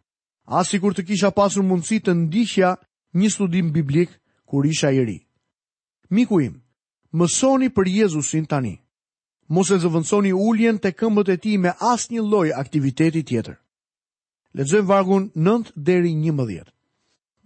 As 0.51 0.67
sikur 0.69 0.91
të 0.93 1.05
kisha 1.07 1.31
pasur 1.31 1.63
mundësi 1.63 2.01
të 2.03 2.13
ndiqja 2.25 2.73
një 3.15 3.29
studim 3.31 3.71
biblik 3.71 4.11
kur 4.45 4.65
isha 4.67 4.91
i 4.91 5.03
ri. 5.07 5.17
Miku 6.11 6.41
im, 6.43 6.57
mësoni 7.15 7.71
për 7.71 7.87
Jezusin 7.87 8.45
tani. 8.51 8.75
Mos 9.47 9.71
e 9.71 9.77
zëvendësoni 9.79 10.31
uljen 10.35 10.77
të 10.79 10.91
këmbët 10.99 11.29
e 11.33 11.37
tij 11.37 11.57
me 11.59 11.71
asnjë 11.79 12.21
lloj 12.23 12.49
aktiviteti 12.55 13.23
tjetër. 13.27 13.55
Lexojmë 14.55 14.87
vargun 14.91 15.31
9 15.35 15.71
deri 15.75 16.11
11. 16.15 16.67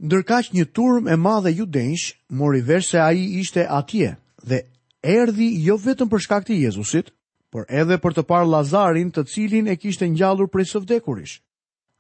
Ndërkaq 0.04 0.50
një 0.54 0.66
turm 0.76 1.08
e 1.08 1.16
madhe 1.16 1.52
judenjsh 1.56 2.12
mori 2.36 2.60
vesh 2.62 2.90
se 2.92 3.00
ai 3.00 3.20
ishte 3.40 3.64
atje 3.64 4.16
dhe 4.44 4.60
erdhi 5.04 5.48
jo 5.64 5.78
vetëm 5.80 6.10
për 6.12 6.20
shkak 6.26 6.46
të 6.48 6.58
Jezusit, 6.68 7.14
por 7.56 7.64
edhe 7.70 7.96
për 8.04 8.14
të 8.18 8.24
parë 8.28 8.50
Lazarin, 8.52 9.12
të 9.16 9.24
cilin 9.32 9.68
e 9.72 9.76
kishte 9.80 10.08
ngjallur 10.12 10.52
prej 10.52 10.68
së 10.74 10.82
vdekurish. 10.84 11.40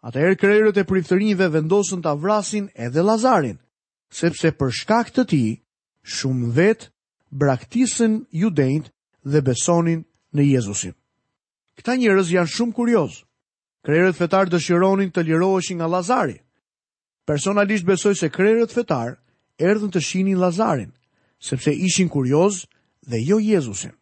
Atëherë 0.05 0.39
krerët 0.41 0.77
e 0.77 0.83
priftërinjve 0.83 1.47
vendosën 1.55 2.03
ta 2.03 2.11
vrasin 2.19 2.67
edhe 2.75 3.01
Lazarin, 3.01 3.55
sepse 4.11 4.51
për 4.59 4.75
shkak 4.81 5.15
të 5.15 5.23
tij 5.31 5.55
shumë 6.03 6.51
vet 6.57 6.89
braktisën 7.31 8.19
judenjt 8.43 8.91
dhe 9.25 9.39
besonin 9.41 10.03
në 10.35 10.49
Jezusin. 10.51 10.93
Këta 11.79 11.95
njerëz 11.95 12.29
janë 12.35 12.53
shumë 12.59 12.75
kurioz. 12.77 13.21
Krerët 13.87 14.17
fetar 14.19 14.51
dëshironin 14.51 15.09
të 15.15 15.23
liroheshin 15.27 15.79
nga 15.79 15.87
Lazari. 15.95 16.37
Personalisht 17.25 17.85
besoj 17.87 18.13
se 18.15 18.27
krerët 18.29 18.69
fetar 18.75 19.15
erdhën 19.59 19.89
të 19.95 20.01
shihnin 20.07 20.37
Lazarin, 20.41 20.91
sepse 21.47 21.73
ishin 21.87 22.09
kurioz 22.15 22.59
dhe 23.09 23.17
jo 23.29 23.39
Jezusin. 23.45 23.93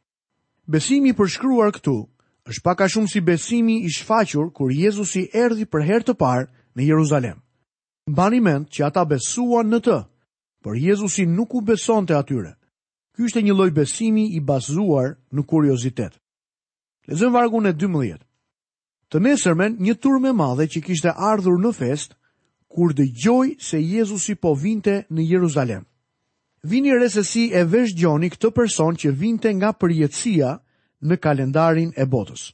Besimi 0.75 1.11
i 1.11 1.15
përshkruar 1.21 1.71
këtu 1.77 1.93
është 2.51 2.63
pak 2.65 2.81
a 2.83 2.87
shumë 2.91 3.11
si 3.13 3.21
besimi 3.29 3.77
i 3.83 3.89
shfaqur 3.97 4.51
kur 4.57 4.71
Jezusi 4.75 5.23
erdhi 5.43 5.65
për 5.71 5.85
herë 5.89 6.07
të 6.09 6.15
parë 6.23 6.49
në 6.75 6.87
Jeruzalem. 6.89 7.37
Mbani 8.11 8.41
mend 8.49 8.67
që 8.75 8.83
ata 8.89 9.05
besuan 9.13 9.71
në 9.71 9.79
të, 9.87 9.97
por 10.63 10.75
Jezusi 10.83 11.23
nuk 11.37 11.55
u 11.55 11.61
besonte 11.71 12.15
atyre. 12.17 12.51
Ky 13.15 13.27
ishte 13.29 13.41
një 13.45 13.53
lloj 13.55 13.69
besimi 13.79 14.27
i 14.35 14.39
bazuar 14.51 15.15
në 15.31 15.45
kuriozitet. 15.51 16.19
Lezëm 17.07 17.31
vargun 17.39 17.67
e 17.67 17.73
12. 17.85 18.19
Të 19.09 19.19
nesërmen, 19.23 19.77
një 19.87 19.95
turm 20.03 20.25
e 20.25 20.33
madhe 20.43 20.67
që 20.75 20.81
kishte 20.89 21.15
ardhur 21.31 21.59
në 21.63 21.71
festë 21.79 22.15
kur 22.75 22.93
dhe 22.93 23.05
gjoj 23.05 23.55
se 23.59 23.79
Jezusi 23.81 24.35
po 24.41 24.53
vinte 24.53 25.03
në 25.13 25.21
Jeruzalem. 25.31 25.83
Vini 26.63 26.93
resesi 26.99 27.49
e 27.53 27.61
vesh 27.67 27.93
gjoni 27.99 28.29
këtë 28.33 28.49
person 28.55 28.95
që 28.95 29.11
vinte 29.19 29.51
nga 29.53 29.73
përjetësia 29.75 30.53
në 31.03 31.17
kalendarin 31.19 31.91
e 31.99 32.05
botës. 32.07 32.47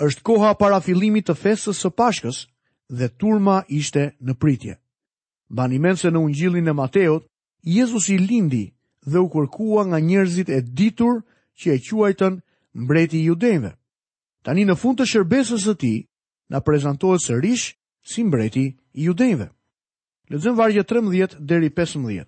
Êshtë 0.00 0.22
koha 0.24 0.52
para 0.60 0.78
filimit 0.84 1.26
të 1.28 1.34
fesës 1.36 1.80
së 1.82 1.90
pashkës 1.98 2.44
dhe 2.98 3.08
turma 3.18 3.64
ishte 3.68 4.10
në 4.20 4.34
pritje. 4.40 4.76
Banimen 5.50 5.96
se 5.98 6.10
në 6.12 6.20
ungjilin 6.24 6.68
e 6.68 6.72
Mateot, 6.76 7.26
Jezusi 7.66 8.18
lindi 8.18 8.68
dhe 9.06 9.18
u 9.18 9.26
kërkua 9.32 9.88
nga 9.90 9.98
njerëzit 10.00 10.48
e 10.54 10.60
ditur 10.62 11.22
që 11.60 11.74
e 11.74 11.80
quajten 11.88 12.40
mbreti 12.74 13.18
i 13.20 13.26
judejve. 13.32 13.74
Tani 14.44 14.64
në 14.64 14.76
fund 14.80 15.00
të 15.00 15.08
shërbesës 15.10 15.66
të 15.68 15.74
ti, 15.82 15.94
na 16.50 16.60
prezentohet 16.60 17.20
sërish 17.26 17.74
si 18.10 18.24
mbreti 18.24 18.70
i 18.94 19.04
judejnëve. 19.04 19.48
Lëzëm 20.30 20.56
vargje 20.56 20.84
13 20.84 21.38
deri 21.40 21.70
15. 21.70 22.26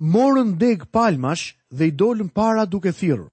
Morën 0.00 0.52
deg 0.58 0.86
palmash 0.90 1.52
dhe 1.70 1.90
i 1.90 1.94
dolën 1.94 2.30
para 2.32 2.64
duke 2.66 2.92
thirrur. 2.96 3.30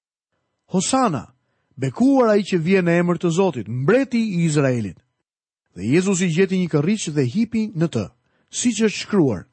Hosana, 0.74 1.32
bekuar 1.80 2.34
ai 2.34 2.44
që 2.44 2.60
vjen 2.62 2.86
në 2.86 2.98
emër 3.02 3.22
të 3.24 3.30
Zotit, 3.38 3.68
mbreti 3.70 4.20
i 4.22 4.46
Izraelit. 4.46 4.98
Dhe 5.74 5.84
Jezusi 5.88 6.28
gjeti 6.34 6.58
një 6.60 6.70
kërriqë 6.74 7.14
dhe 7.16 7.24
hipi 7.34 7.64
në 7.78 7.88
të, 7.94 8.04
si 8.52 8.72
që 8.76 8.86
është 8.90 9.00
shkruar, 9.06 9.46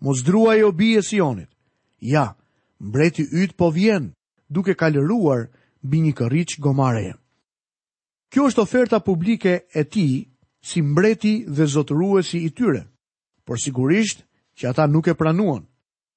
mos 0.00 0.24
drua 0.26 0.56
jo 0.58 0.72
bie 0.72 1.02
sionit. 1.02 1.48
Ja, 2.00 2.34
mbreti 2.80 3.28
ytë 3.32 3.56
po 3.56 3.70
vjen, 3.72 4.10
duke 4.48 4.74
kalëruar 4.74 5.46
bi 5.86 6.00
një 6.02 6.12
kërriqë 6.18 6.60
gomare. 6.62 7.14
Kjo 8.32 8.48
është 8.50 8.60
oferta 8.62 8.98
publike 9.00 9.62
e 9.74 9.84
ti 9.84 10.04
si 10.66 10.82
mbreti 10.82 11.34
dhe 11.56 11.66
zotëruesi 11.74 12.38
i 12.46 12.50
tyre. 12.58 12.82
Por 13.46 13.56
sigurisht 13.62 14.18
që 14.58 14.64
ata 14.72 14.86
nuk 14.90 15.06
e 15.06 15.14
pranuan. 15.14 15.62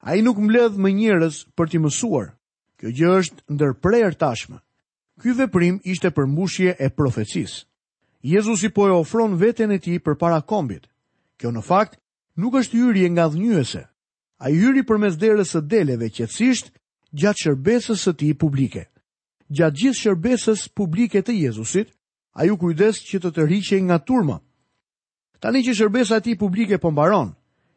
A 0.02 0.10
i 0.18 0.24
nuk 0.26 0.40
mbledh 0.42 0.80
më 0.82 0.90
njërës 1.00 1.36
për 1.54 1.68
t'i 1.70 1.80
mësuar. 1.84 2.32
Kjo 2.80 2.90
gjë 2.98 3.12
është 3.22 3.44
ndër 3.54 3.76
prejër 3.84 4.16
tashmë. 4.22 4.58
Ky 5.22 5.30
veprim 5.38 5.76
ishte 5.92 6.10
përmbushje 6.16 6.72
e 6.80 6.88
profecis. 6.98 7.52
Jezusi 8.26 8.72
po 8.74 8.88
e 8.90 8.96
ofron 8.98 9.38
veten 9.38 9.72
e 9.72 9.78
ti 9.84 10.00
për 10.02 10.18
para 10.18 10.42
kombit. 10.42 10.88
Kjo 11.38 11.54
në 11.54 11.62
fakt 11.70 12.00
nuk 12.42 12.56
është 12.58 12.80
yri 12.90 13.06
e 13.06 13.14
nga 13.14 13.30
dhënyëse. 13.30 13.84
A 14.42 14.50
yri 14.50 14.82
për 14.88 14.98
mes 14.98 15.16
së 15.52 15.62
deleve 15.68 16.10
qëtsisht 16.10 16.72
gjatë 17.14 17.44
shërbesës 17.44 18.00
së 18.02 18.16
ti 18.18 18.34
publike. 18.34 18.88
Gjatë 19.54 19.78
gjithë 19.80 20.02
shërbesës 20.04 20.66
publike 20.78 21.22
të 21.22 21.36
Jezusit, 21.46 21.92
a 22.40 22.46
ju 22.48 22.56
kujdes 22.58 23.02
që 23.04 23.20
të 23.20 23.30
të 23.36 23.42
rriqe 23.50 23.78
nga 23.84 23.98
turma. 24.00 24.38
Tani 25.44 25.60
që 25.66 25.74
shërbesa 25.76 26.20
ati 26.22 26.38
publike 26.40 26.78
po 26.80 26.88
mbaron, 26.92 27.34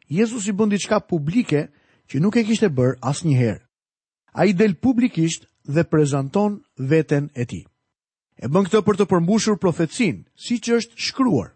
Jezus 0.07 0.47
i 0.47 0.53
bëndi 0.55 0.79
qka 0.83 1.01
publike 1.07 1.65
që 2.07 2.21
nuk 2.23 2.37
e 2.39 2.43
kishte 2.47 2.69
bërë 2.71 2.95
as 3.03 3.19
njëherë. 3.27 3.59
A 4.31 4.41
i 4.47 4.53
del 4.55 4.75
publikisht 4.79 5.49
dhe 5.67 5.83
prezenton 5.91 6.61
veten 6.77 7.27
e 7.35 7.43
ti. 7.49 7.61
E 8.39 8.47
bën 8.47 8.65
këtë 8.69 8.83
për 8.87 8.97
të 9.01 9.09
përmbushur 9.11 9.59
profetsin, 9.59 10.23
si 10.39 10.59
që 10.63 10.79
është 10.79 10.99
shkruar. 11.09 11.49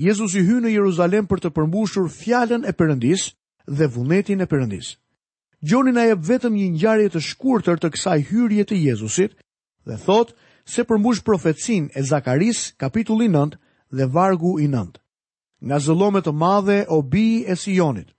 Jezus 0.00 0.32
i 0.40 0.44
hynë 0.48 0.64
në 0.68 0.72
Jeruzalem 0.78 1.28
për 1.28 1.44
të 1.44 1.52
përmbushur 1.56 2.08
fjallën 2.20 2.64
e 2.64 2.72
përëndis 2.72 3.28
dhe 3.68 3.86
vunetin 3.92 4.40
e 4.44 4.48
përëndis. 4.48 4.94
Gjonin 5.60 6.00
a 6.00 6.08
e 6.08 6.14
vetëm 6.16 6.56
një 6.56 6.72
njarje 6.78 7.12
të 7.12 7.20
shkurëtër 7.28 7.78
të 7.82 7.92
kësaj 7.94 8.18
hyrje 8.30 8.64
të 8.72 8.76
Jezusit 8.86 9.36
dhe 9.88 9.96
thotë 10.06 10.36
se 10.72 10.82
përmbush 10.88 11.20
profetsin 11.28 11.84
e 11.94 12.00
Zakaris 12.10 12.60
kapitulli 12.82 13.28
9 13.32 13.54
dhe 13.96 14.04
vargu 14.16 14.52
i 14.60 14.66
9. 14.68 14.98
Nga 15.66 15.78
zëllome 15.84 16.20
të 16.22 16.32
madhe 16.42 16.78
o 16.88 16.98
bi 17.12 17.28
e 17.48 17.54
Sionit. 17.62 18.10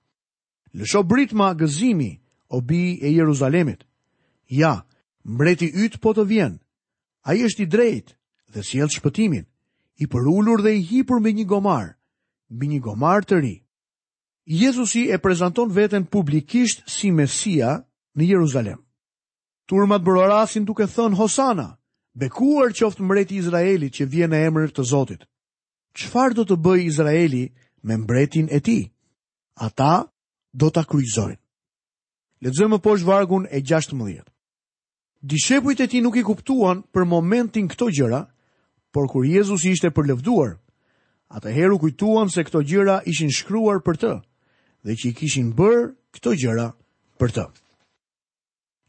Lësho 0.78 1.04
britma 1.12 1.52
gëzimi 1.60 2.12
o 2.50 2.58
bi 2.70 2.84
e 3.06 3.10
Jeruzalemit. 3.18 3.86
Ja, 4.62 4.74
mbreti 5.34 5.70
ytë 5.84 6.02
po 6.04 6.12
të 6.14 6.26
vjen. 6.32 6.56
A 7.28 7.38
i 7.38 7.46
është 7.46 7.62
i 7.66 7.70
drejtë 7.76 8.14
dhe 8.54 8.62
si 8.66 8.80
jelë 8.82 8.96
shpëtimin, 8.98 9.46
i 10.02 10.08
përullur 10.12 10.62
dhe 10.66 10.74
i 10.78 10.82
hipur 10.90 11.22
me 11.22 11.30
një 11.38 11.46
gomar, 11.54 11.86
me 12.50 12.66
një 12.72 12.80
gomar 12.88 13.22
të 13.26 13.36
ri. 13.44 13.56
Jezusi 14.62 15.06
e 15.14 15.20
prezenton 15.22 15.70
veten 15.70 16.06
publikisht 16.14 16.82
si 16.90 17.12
Mesia 17.12 17.78
në 18.18 18.24
Jeruzalem. 18.32 18.80
Turmat 19.70 20.02
bërorasin 20.02 20.66
duke 20.66 20.90
thënë 20.90 21.14
Hosana– 21.22 21.70
Bekuar 22.18 22.74
qoftë 22.74 23.04
mbreti 23.06 23.38
Izraeli 23.38 23.90
që 23.94 24.06
vje 24.10 24.28
në 24.30 24.38
emrë 24.50 24.72
të 24.74 24.84
Zotit, 24.90 25.26
qfar 25.94 26.34
do 26.34 26.46
të 26.50 26.56
bëj 26.58 26.80
Izraeli 26.88 27.44
me 27.86 27.98
mbretin 28.02 28.50
e 28.52 28.60
ti? 28.60 28.80
Ata 29.62 30.10
do 30.54 30.72
të 30.74 30.84
kryzojnë. 30.90 31.38
Letëzëm 32.42 32.78
e 32.78 32.82
poshë 32.82 33.06
vargun 33.08 33.46
e 33.52 33.62
16. 33.62 34.24
Dishepujt 35.22 35.82
e 35.86 35.90
ti 35.92 36.02
nuk 36.02 36.16
i 36.16 36.24
kuptuan 36.24 36.82
për 36.96 37.06
momentin 37.06 37.68
këto 37.70 37.90
gjëra, 37.94 38.22
por 38.96 39.10
kur 39.12 39.28
Jezus 39.28 39.66
ishte 39.68 39.92
përlevduar, 39.94 40.56
ata 41.30 41.52
heru 41.54 41.78
kujtuan 41.84 42.32
se 42.34 42.42
këto 42.48 42.64
gjëra 42.70 43.02
ishin 43.12 43.30
shkryuar 43.36 43.84
për 43.86 44.00
të, 44.02 44.14
dhe 44.86 44.96
që 44.96 45.12
i 45.12 45.14
kishin 45.20 45.52
bërë 45.60 45.84
këto 46.16 46.38
gjëra 46.42 46.70
për 47.20 47.36
të. 47.36 47.48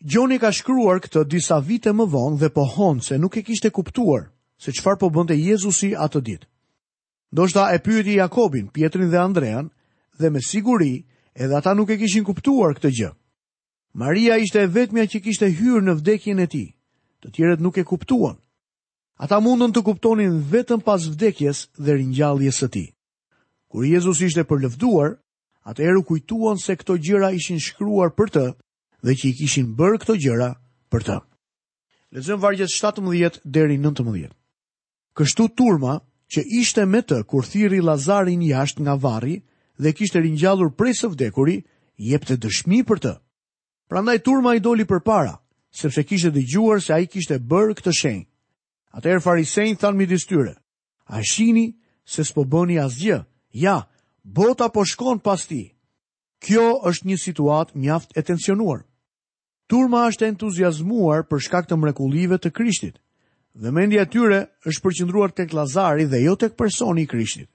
Gjoni 0.01 0.39
ka 0.41 0.49
shkruar 0.49 0.97
këtë 1.05 1.27
disa 1.29 1.59
vite 1.61 1.93
më 1.93 2.07
vonë 2.09 2.39
dhe 2.41 2.49
pohon 2.57 3.03
se 3.05 3.19
nuk 3.21 3.37
e 3.37 3.43
kishte 3.45 3.69
kuptuar 3.69 4.31
se 4.57 4.73
qëfar 4.73 4.97
po 4.97 5.11
bënte 5.13 5.37
Jezusi 5.37 5.93
atë 5.93 6.21
ditë. 6.25 6.47
Do 7.37 7.45
shta 7.47 7.69
e 7.75 7.79
pyeti 7.85 8.17
Jakobin, 8.17 8.73
Pietrin 8.73 9.11
dhe 9.13 9.21
Andrean 9.21 9.69
dhe 10.17 10.31
me 10.33 10.41
siguri 10.41 11.05
edhe 11.37 11.53
ata 11.57 11.75
nuk 11.77 11.93
e 11.93 11.99
kishin 12.01 12.25
kuptuar 12.25 12.79
këtë 12.81 12.91
gjë. 12.97 13.11
Maria 13.93 14.39
ishte 14.41 14.63
e 14.65 14.71
vetëmja 14.73 15.05
që 15.05 15.21
kishte 15.21 15.51
hyrë 15.53 15.85
në 15.85 15.97
vdekjen 16.01 16.41
e 16.41 16.47
ti, 16.49 16.65
të 17.21 17.29
tjeret 17.37 17.61
nuk 17.61 17.77
e 17.77 17.85
kuptuan. 17.85 18.41
Ata 19.21 19.37
mundën 19.45 19.69
të 19.77 19.85
kuptonin 19.85 20.41
vetëm 20.49 20.81
pas 20.81 21.09
vdekjes 21.13 21.67
dhe 21.77 21.99
rinjalljes 22.01 22.63
së 22.63 22.69
ti. 22.73 22.87
Kur 23.69 23.85
Jezus 23.85 24.25
ishte 24.25 24.49
për 24.49 24.65
lëvduar, 24.65 25.19
atë 25.69 25.85
eru 25.85 26.07
kujtuan 26.09 26.57
se 26.57 26.73
këto 26.77 26.97
gjëra 27.05 27.35
ishin 27.37 27.61
shkruar 27.61 28.15
për 28.17 28.33
të, 28.33 28.47
dhe 29.03 29.15
që 29.17 29.29
i 29.31 29.35
kishin 29.37 29.69
bërë 29.77 30.03
këto 30.03 30.17
gjëra 30.21 30.51
për 30.93 31.05
të. 31.07 31.17
Lezëm 32.15 32.41
vargjet 32.43 32.71
17 32.73 33.41
deri 33.45 33.77
19. 33.79 34.31
Kështu 35.17 35.45
turma 35.59 35.99
që 36.31 36.45
ishte 36.61 36.85
me 36.87 37.01
të 37.03 37.23
kur 37.31 37.47
thiri 37.47 37.81
Lazarin 37.83 38.43
jasht 38.45 38.81
nga 38.83 38.95
vari 38.97 39.41
dhe 39.81 39.93
kishte 39.95 40.21
rinjallur 40.23 40.73
prej 40.77 40.95
së 41.01 41.11
vdekuri, 41.15 41.61
jep 41.97 42.27
të 42.27 42.37
dëshmi 42.45 42.83
për 42.89 43.03
të. 43.05 43.13
Prandaj 43.91 44.19
turma 44.27 44.55
i 44.57 44.61
doli 44.63 44.85
për 44.87 45.01
para, 45.05 45.37
sepse 45.75 46.05
kishte 46.07 46.31
dhe 46.35 46.45
gjuar 46.47 46.83
se 46.83 46.93
a 46.95 47.01
i 47.03 47.07
kishte 47.11 47.39
bërë 47.39 47.79
këtë 47.81 47.97
shenjë. 48.01 48.27
Atëherë 48.99 49.23
farisejnë 49.23 49.79
thanë 49.81 49.97
mi 49.99 50.07
distyre, 50.11 50.55
a 51.11 51.23
shini 51.23 51.69
se 52.03 52.25
s'po 52.27 52.43
bëni 52.47 52.79
asgjë, 52.83 53.21
ja, 53.55 53.77
bota 54.23 54.67
po 54.69 54.83
shkon 54.87 55.23
pas 55.23 55.47
ti. 55.47 55.71
Kjo 56.43 56.81
është 56.91 57.09
një 57.11 57.19
situatë 57.23 57.79
mjaft 57.79 58.17
e 58.19 58.23
tensionuar. 58.27 58.81
Turma 59.71 60.01
është 60.11 60.27
entuziazmuar 60.33 61.21
për 61.31 61.45
shkak 61.47 61.69
të 61.71 61.77
mrekullive 61.79 62.41
të 62.43 62.51
Krishtit, 62.59 62.97
dhe 63.55 63.71
mendja 63.77 64.03
tyre 64.11 64.41
është 64.67 64.83
përqendruar 64.87 65.31
tek 65.31 65.53
Lazari 65.55 66.09
dhe 66.11 66.19
jo 66.25 66.33
tek 66.35 66.57
personi 66.59 67.05
i 67.07 67.07
Krishtit. 67.13 67.47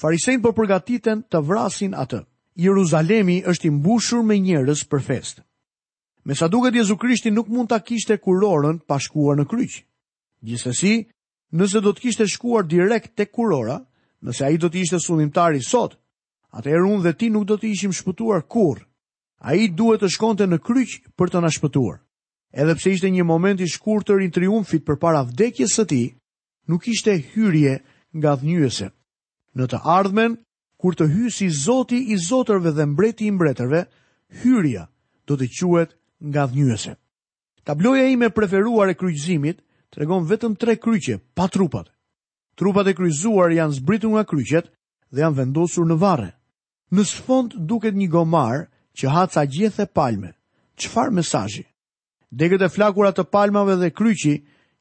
Farisejt 0.00 0.40
po 0.40 0.54
përgatiten 0.56 1.20
të 1.28 1.42
vrasin 1.44 1.92
atë. 1.92 2.22
Jeruzalemi 2.64 3.36
është 3.52 3.68
i 3.68 3.74
mbushur 3.74 4.24
me 4.24 4.38
njerëz 4.40 4.86
për 4.90 5.04
festë. 5.10 5.44
Me 6.24 6.34
sa 6.34 6.48
duket 6.52 6.74
Jezu 6.80 6.96
Krishti 6.96 7.30
nuk 7.36 7.52
mund 7.52 7.68
ta 7.68 7.82
kishte 7.84 8.16
kurorën 8.16 8.80
pa 8.88 8.96
shkuar 9.00 9.36
në 9.38 9.46
kryq. 9.50 9.76
Gjithsesi, 10.40 10.94
nëse 11.52 11.84
do 11.84 11.92
të 11.92 12.06
kishte 12.06 12.28
shkuar 12.32 12.64
direkt 12.64 13.12
tek 13.16 13.28
kurora, 13.32 13.76
nëse 14.24 14.44
ai 14.48 14.56
do 14.60 14.72
të 14.72 14.82
ishte 14.86 14.98
sulmimtari 15.04 15.60
sot, 15.60 15.98
atëherë 16.56 16.88
unë 16.88 17.02
dhe 17.04 17.16
ti 17.18 17.28
nuk 17.32 17.44
do 17.52 17.60
të 17.60 17.74
ishim 17.76 17.92
shpëtuar 18.00 18.46
kurrë 18.48 18.84
a 19.40 19.56
i 19.56 19.68
duhet 19.72 20.02
të 20.04 20.10
shkonte 20.14 20.46
në 20.46 20.58
kryqë 20.60 21.14
për 21.16 21.30
të 21.32 21.40
nashpëtuar. 21.46 21.98
Edhe 22.52 22.74
pse 22.76 22.90
ishte 22.94 23.08
një 23.10 23.24
moment 23.24 23.60
i 23.62 23.66
të 23.70 24.14
i 24.22 24.30
triumfit 24.30 24.84
për 24.84 24.98
para 24.98 25.22
vdekjes 25.22 25.72
së 25.78 25.84
ti, 25.86 26.02
nuk 26.68 26.88
ishte 26.88 27.14
hyrje 27.32 27.80
nga 28.14 28.34
dhënjëse. 28.36 28.90
Në 29.54 29.64
të 29.66 29.78
ardhmen, 29.84 30.36
kur 30.76 30.94
të 30.94 31.06
hy 31.08 31.30
si 31.30 31.48
zoti 31.50 32.12
i 32.12 32.16
zotërve 32.16 32.70
dhe 32.72 32.86
mbreti 32.86 33.26
i 33.26 33.30
mbretërve, 33.30 33.84
hyrja 34.42 34.88
do 35.26 35.36
të 35.36 35.46
quet 35.58 35.96
nga 36.20 36.46
dhënjëse. 36.46 36.94
Tabloja 37.64 38.10
ime 38.12 38.30
preferuar 38.30 38.88
e 38.90 38.94
kryqëzimit 38.94 39.62
të 39.90 39.98
regon 40.00 40.24
vetëm 40.26 40.54
tre 40.56 40.76
kryqe 40.76 41.18
pa 41.34 41.48
trupat. 41.48 41.88
Trupat 42.58 42.86
e 42.92 42.94
kryzuar 42.94 43.52
janë 43.52 43.78
zbritu 43.78 44.10
nga 44.10 44.24
kryqet 44.24 44.68
dhe 45.12 45.20
janë 45.24 45.36
vendosur 45.38 45.86
në 45.88 45.96
vare. 46.00 46.30
Në 46.92 47.04
sfond 47.06 47.54
duket 47.68 47.94
një 47.94 48.08
gomarë 48.12 48.69
që 48.94 49.28
sa 49.30 49.44
gjithë 49.44 49.82
e 49.82 49.86
palme, 49.86 50.30
qëfar 50.76 51.10
mesajji? 51.12 51.64
Degët 52.30 52.62
e 52.62 52.68
flakurat 52.68 53.14
të 53.16 53.24
palmave 53.30 53.76
dhe 53.76 53.90
kryqi, 53.90 54.34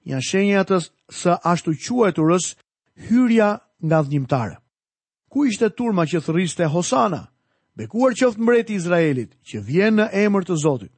janë 0.06 0.22
shenjë 0.28 0.64
të 0.70 0.78
së 1.20 1.34
ashtu 1.44 1.74
quajturës 1.74 2.56
hyrja 3.10 3.50
nga 3.82 4.02
dhjimtare. 4.04 4.56
Ku 5.30 5.46
ishte 5.46 5.70
turma 5.70 6.06
që 6.06 6.22
thëriste 6.26 6.66
Hosana, 6.70 7.28
bekuar 7.78 8.14
qoftë 8.18 8.42
mbreti 8.42 8.74
Izraelit, 8.76 9.34
që 9.48 9.58
vjen 9.66 9.96
në 9.98 10.08
emër 10.26 10.44
të 10.46 10.56
Zotit? 10.64 10.92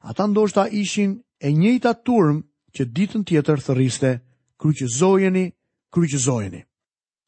Ata 0.00 0.26
ndoshta 0.26 0.66
ishin 0.70 1.22
e 1.40 1.50
njëjta 1.52 1.92
turm 2.04 2.42
që 2.74 2.82
ditën 2.94 3.22
tjetër 3.24 3.58
thëriste 3.62 4.18
kryqëzojeni, 4.60 5.46
kryqëzojeni. 5.94 6.62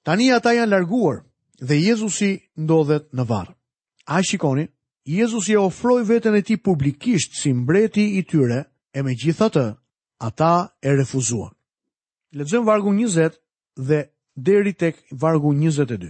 Tani 0.02 0.32
ata 0.32 0.52
janë 0.52 0.70
larguar 0.70 1.22
dhe 1.62 1.74
Jezusi 1.78 2.30
ndodhet 2.58 3.10
në 3.14 3.22
varë. 3.30 3.54
A 4.14 4.20
shikoni, 4.26 4.66
Jezus 5.04 5.44
je 5.52 5.58
ofroj 5.60 6.02
vetën 6.08 6.34
e 6.34 6.42
ti 6.42 6.56
publikisht 6.56 7.32
si 7.36 7.52
mbreti 7.52 8.16
i 8.18 8.22
tyre, 8.24 8.62
e 8.96 9.02
me 9.04 9.12
gjitha 9.12 9.48
të, 9.52 9.64
ata 10.24 10.54
e 10.82 10.94
refuzuan. 10.96 11.52
Ledzëm 12.32 12.64
vargu 12.64 12.88
20 12.96 13.30
dhe 13.76 13.98
deri 14.36 14.72
tek 14.72 15.02
vargu 15.12 15.52
22. 15.52 16.08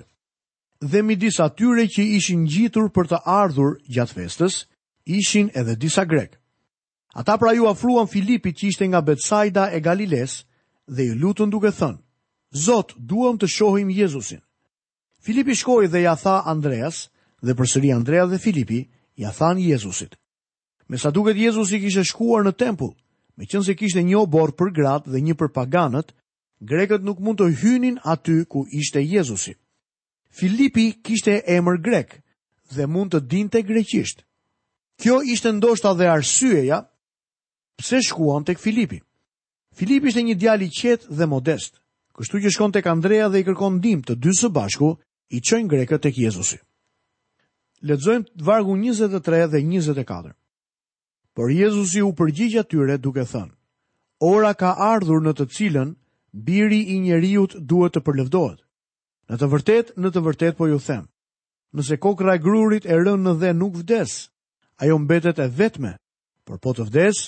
Dhe 0.81 1.01
mi 1.03 1.17
disa 1.19 1.49
tyre 1.51 1.89
që 1.91 2.07
ishin 2.19 2.47
gjitur 2.47 2.87
për 2.95 3.11
të 3.11 3.19
ardhur 3.27 3.75
gjatë 3.91 4.15
festës, 4.15 4.55
ishin 5.19 5.51
edhe 5.59 5.75
disa 5.77 6.05
grek. 6.07 6.39
Ata 7.19 7.35
pra 7.39 7.51
ju 7.59 7.67
afruan 7.67 8.07
Filipi 8.07 8.53
që 8.55 8.65
ishte 8.71 8.87
nga 8.89 9.01
Betsaida 9.03 9.65
e 9.75 9.81
Galiles 9.83 10.45
dhe 10.87 11.03
ju 11.09 11.15
lutën 11.21 11.51
duke 11.51 11.75
thënë, 11.81 11.99
Zot, 12.65 12.95
duham 13.11 13.35
të 13.43 13.51
shohim 13.51 13.91
Jezusin. 13.91 14.39
Filipi 15.19 15.57
shkoj 15.59 15.89
dhe 15.91 16.05
ja 16.07 16.15
tha 16.15 16.45
Andreas, 16.47 17.09
dhe 17.45 17.55
përsëri 17.61 17.91
Andrea 17.95 18.25
dhe 18.27 18.39
Filipi 18.41 18.81
ja 19.21 19.31
than 19.37 19.59
Jezusit. 19.61 20.17
Me 20.89 20.99
sa 21.01 21.11
duket 21.11 21.37
Jezusi 21.37 21.79
kishte 21.81 22.03
shkuar 22.05 22.45
në 22.45 22.55
tempull, 22.61 22.93
meqense 23.41 23.77
kishte 23.77 24.03
një 24.05 24.19
obor 24.25 24.53
për 24.59 24.73
gratë 24.77 25.13
dhe 25.13 25.21
një 25.25 25.37
për 25.41 25.53
paganët, 25.57 26.13
grekët 26.65 27.05
nuk 27.05 27.21
mund 27.21 27.41
të 27.41 27.51
hynin 27.63 27.99
aty 28.15 28.45
ku 28.49 28.65
ishte 28.73 29.03
Jezusi. 29.05 29.55
Filipi 30.35 30.91
kishte 31.05 31.39
emër 31.57 31.79
grek 31.85 32.19
dhe 32.75 32.87
mund 32.89 33.15
të 33.15 33.21
dinte 33.31 33.63
greqisht. 33.63 34.25
Kjo 35.01 35.21
ishte 35.27 35.53
ndoshta 35.53 35.93
dhe 35.99 36.09
arsyeja 36.11 36.81
pse 37.79 38.01
shkuan 38.07 38.45
tek 38.45 38.61
Filipi. 38.63 39.01
Filipi 39.75 40.09
ishte 40.11 40.23
një 40.23 40.37
djali 40.39 40.69
i 40.71 40.75
qetë 40.81 41.11
dhe 41.19 41.27
modest, 41.27 41.81
kështu 42.15 42.45
që 42.45 42.53
shkon 42.55 42.75
tek 42.77 42.87
Andrea 42.87 43.29
dhe 43.29 43.41
i 43.43 43.45
kërkon 43.47 43.79
ndihmë 43.81 44.07
të 44.07 44.19
dy 44.23 44.33
së 44.39 44.53
bashku 44.55 44.95
i 45.35 45.41
çojnë 45.41 45.71
grekët 45.73 46.05
tek 46.07 46.19
Jezusi 46.19 46.61
të 47.93 48.25
vargu 48.49 48.77
23 48.81 49.47
dhe 49.53 49.59
24. 49.61 50.33
Por 51.37 51.51
Jezusi 51.53 52.03
u 52.03 52.15
përgjigj 52.15 52.59
atyre 52.59 52.97
duke 52.99 53.21
thënë: 53.27 53.53
Ora 54.25 54.55
ka 54.55 54.73
ardhur 54.95 55.21
në 55.21 55.33
të 55.37 55.47
cilën 55.53 55.95
biri 56.33 56.81
i 56.95 56.99
njeriut 57.01 57.55
duhet 57.61 57.93
të 57.93 58.01
përlëvdohet. 58.07 58.61
Në 59.29 59.37
të 59.41 59.47
vërtet, 59.53 59.93
në 60.01 60.09
të 60.13 60.21
vërtet 60.27 60.57
po 60.57 60.67
ju 60.67 60.79
them, 60.81 61.05
nëse 61.77 61.99
kokra 62.01 62.35
e 62.35 62.39
grurit 62.45 62.87
e 62.87 62.93
rënë 62.97 63.23
në 63.25 63.35
dhe 63.41 63.53
nuk 63.57 63.75
vdes, 63.83 64.29
ajo 64.81 64.99
mbetet 64.99 65.39
e 65.39 65.47
vetme, 65.49 65.95
por 66.45 66.59
po 66.59 66.73
të 66.77 66.85
vdes, 66.89 67.21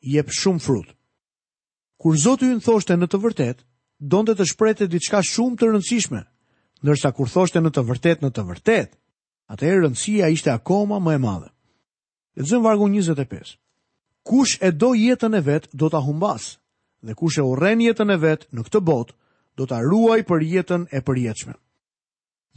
jep 0.00 0.32
shumë 0.32 0.60
frut. 0.64 0.88
Kur 2.00 2.16
Zotu 2.18 2.48
ju 2.48 2.56
në 2.56 2.64
thoshte 2.64 2.96
në 2.96 3.06
të 3.08 3.20
vërtet, 3.24 3.58
donde 4.00 4.32
të 4.34 4.48
shprete 4.48 4.88
diçka 4.88 5.20
shumë 5.22 5.56
të 5.60 5.68
rëndësishme, 5.72 6.22
nërsa 6.82 7.12
kur 7.16 7.28
thoshte 7.28 7.60
në 7.62 7.70
të 7.70 7.84
vërtet, 7.90 8.24
në 8.24 8.30
të 8.32 8.46
vërtet, 8.48 8.90
Ate 9.50 9.66
e 9.66 9.74
rëndësia 9.78 10.28
ishte 10.32 10.50
akoma 10.52 11.00
më 11.02 11.16
e 11.16 11.20
madhe. 11.22 11.48
Dhe 12.36 12.46
zëmë 12.50 12.64
vargu 12.64 12.86
25. 12.88 13.56
Kush 14.24 14.56
e 14.62 14.70
do 14.70 14.92
jetën 14.94 15.34
e 15.34 15.42
vetë 15.48 15.74
do 15.74 15.88
t'a 15.90 16.00
humbas, 16.00 16.58
dhe 17.02 17.14
kush 17.18 17.38
e 17.42 17.42
uren 17.42 17.82
jetën 17.82 18.14
e 18.14 18.18
vetë 18.24 18.48
në 18.54 18.64
këtë 18.66 18.80
botë 18.86 19.16
do 19.58 19.66
t'a 19.66 19.82
ruaj 19.82 20.20
për 20.28 20.44
jetën 20.52 20.82
e 20.94 21.02
përjetëshme. 21.04 21.54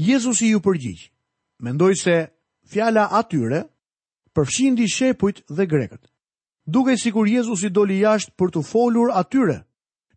Jezus 0.05 0.39
i 0.45 0.53
ju 0.53 0.59
përgjigj, 0.61 1.09
mendoj 1.65 1.93
se 1.97 2.15
fjala 2.71 3.07
atyre 3.19 3.63
përfshindi 4.35 4.85
shepujt 4.91 5.41
dhe 5.49 5.65
greket. 5.71 6.03
Duke 6.67 6.95
si 6.97 7.11
kur 7.13 7.25
Jezus 7.29 7.63
i 7.63 7.69
doli 7.69 8.01
jashtë 8.03 8.35
për 8.37 8.51
të 8.55 8.61
folur 8.69 9.09
atyre, 9.13 9.61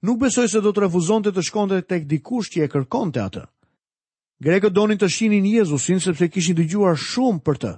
nuk 0.03 0.21
besoj 0.23 0.49
se 0.49 0.61
do 0.65 0.73
të 0.73 0.85
refuzon 0.85 1.25
të 1.25 1.33
të 1.37 1.45
shkonte 1.49 1.81
tek 1.91 2.05
dikush 2.11 2.51
që 2.53 2.67
e 2.67 2.69
kërkonte 2.73 3.19
të 3.21 3.25
atë. 3.29 3.45
Grekët 4.39 4.71
donin 4.77 4.99
të 4.99 5.09
shihnin 5.11 5.47
Jezusin 5.49 5.99
sepse 6.01 6.29
kishin 6.31 6.55
dëgjuar 6.61 6.95
shumë 6.99 7.41
për 7.43 7.57
të. 7.63 7.71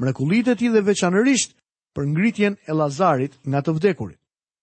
Mrekullit 0.00 0.48
e 0.48 0.54
tij 0.56 0.70
dhe 0.72 0.84
veçanërisht 0.86 1.52
për 1.96 2.06
ngritjen 2.12 2.54
e 2.64 2.72
Lazarit 2.80 3.34
nga 3.44 3.60
të 3.60 3.74
vdekurit. 3.76 4.16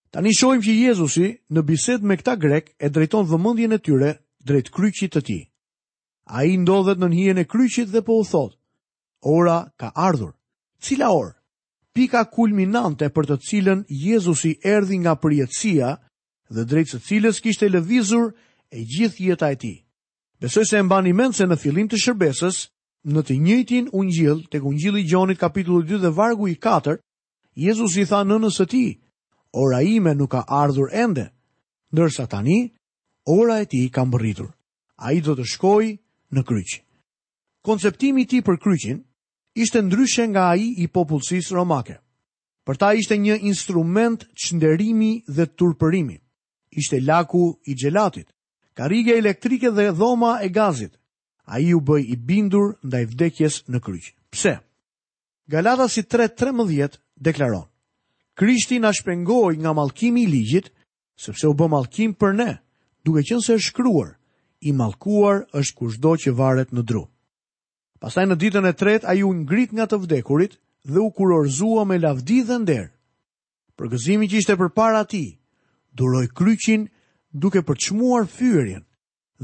Tani 0.10 0.34
shohim 0.34 0.64
që 0.66 0.74
Jezusi 0.88 1.28
në 1.54 1.62
bisedë 1.70 2.08
me 2.10 2.18
këta 2.18 2.34
grekë 2.42 2.74
e 2.82 2.90
drejton 2.90 3.28
vëmendjen 3.30 3.76
e 3.76 3.80
tyre 3.84 4.12
drejt 4.48 4.72
kryqit 4.74 5.14
të 5.14 5.22
tij. 5.28 5.44
Ai 6.34 6.58
ndodhet 6.58 6.98
në 6.98 7.12
hijen 7.14 7.42
e 7.44 7.46
kryqit 7.46 7.92
dhe 7.94 8.02
po 8.02 8.18
u 8.22 8.26
thot: 8.26 8.58
Ora 9.22 9.70
ka 9.78 9.92
ardhur. 9.94 10.34
Cila 10.82 11.12
orë? 11.14 11.36
Pika 11.94 12.26
kulminante 12.34 13.10
për 13.14 13.24
të 13.30 13.38
cilën 13.48 13.86
Jezusi 13.88 14.58
erdhi 14.66 14.98
nga 15.04 15.14
përjetësia 15.22 15.94
dhe 16.54 16.66
drejt 16.70 16.90
së 16.96 17.00
cilës 17.08 17.38
kishte 17.42 17.70
lëvizur 17.70 18.34
e 18.74 18.78
gjithë 18.94 19.24
jeta 19.30 19.52
e 19.54 19.58
tij. 19.62 19.78
Besoj 20.46 20.62
se 20.70 20.78
e 20.78 20.82
një 20.84 21.14
mend 21.18 21.34
se 21.34 21.46
në 21.50 21.56
fillim 21.58 21.88
të 21.90 21.98
shërbesës, 21.98 22.58
në 23.16 23.22
të 23.26 23.36
njëjtin 23.46 23.86
ungjill, 23.98 24.44
tek 24.54 24.62
ungjilli 24.66 25.02
i 25.02 25.08
Gjonit 25.10 25.40
kapitulli 25.42 25.88
2 25.90 25.98
dhe 26.04 26.12
vargu 26.14 26.48
i 26.48 26.54
4, 26.62 27.00
Jezus 27.56 27.96
i 27.98 28.06
tha 28.06 28.22
nënës 28.30 28.54
së 28.60 28.66
tij, 28.70 28.92
"Ora 29.58 29.80
ime 29.82 30.14
nuk 30.16 30.30
ka 30.36 30.44
ardhur 30.48 30.94
ende." 30.94 31.32
Ndërsa 31.94 32.28
tani, 32.30 32.60
ora 33.26 33.58
e 33.62 33.66
tij 33.72 33.90
ka 33.90 34.06
mbërritur. 34.06 34.50
Ai 35.06 35.18
do 35.26 35.34
të 35.36 35.46
shkojë 35.54 35.98
në 36.34 36.42
kryq. 36.48 36.72
Konceptimi 37.66 38.22
i 38.22 38.26
ti 38.26 38.38
tij 38.42 38.46
për 38.46 38.58
kryqin 38.64 38.98
ishte 39.64 39.82
ndryshe 39.82 40.24
nga 40.30 40.44
ai 40.54 40.64
i 40.78 40.86
popullsisë 40.94 41.54
romake. 41.58 41.98
Për 42.66 42.76
ta 42.78 42.94
ishte 42.94 43.18
një 43.18 43.36
instrument 43.50 44.26
çnderimi 44.42 45.24
dhe 45.36 45.46
turpërimi. 45.58 46.18
Ishte 46.80 47.00
laku 47.10 47.58
i 47.70 47.74
gjelatit 47.82 48.30
karige 48.76 49.12
elektrike 49.12 49.70
dhe 49.72 49.92
dhoma 50.00 50.40
e 50.44 50.48
gazit. 50.50 50.94
A 51.46 51.60
i 51.60 51.74
u 51.74 51.80
bëj 51.80 52.04
i 52.12 52.16
bindur 52.16 52.76
nda 52.84 52.98
i 53.06 53.06
vdekjes 53.06 53.62
në 53.70 53.80
kryqë. 53.86 54.12
Pse? 54.34 54.56
Galata 55.48 55.86
si 55.88 56.02
3.13 56.02 57.00
deklaron. 57.22 57.68
Krishti 58.36 58.80
na 58.80 58.90
shpengoj 58.94 59.58
nga 59.62 59.74
malkimi 59.74 60.24
i 60.24 60.28
ligjit, 60.28 60.72
sepse 61.16 61.48
u 61.48 61.54
bë 61.54 61.70
malkim 61.70 62.16
për 62.20 62.34
ne, 62.36 62.52
duke 63.06 63.22
qënë 63.22 63.46
se 63.46 63.56
është 63.56 63.70
shkruar, 63.72 64.10
i 64.66 64.74
malkuar 64.74 65.46
është 65.54 65.76
kushdo 65.78 66.16
që 66.24 66.34
varet 66.36 66.74
në 66.74 66.84
dru. 66.84 67.06
Pastaj 68.02 68.26
në 68.28 68.36
ditën 68.42 68.68
e 68.68 68.74
tret, 68.76 69.06
a 69.06 69.14
ju 69.16 69.30
ngrit 69.34 69.72
nga 69.74 69.86
të 69.88 70.02
vdekurit 70.02 70.58
dhe 70.84 71.00
u 71.00 71.14
kurorzua 71.16 71.86
me 71.88 72.02
lavdi 72.02 72.42
dhe 72.44 72.58
nderë. 72.60 72.90
Përgëzimi 73.78 74.28
që 74.32 74.42
ishte 74.42 74.58
për 74.60 74.72
para 74.76 75.04
ti, 75.08 75.24
duroj 75.96 76.28
kryqin 76.36 76.90
duke 77.42 77.60
përçmuar 77.68 78.26
fyerjen 78.32 78.84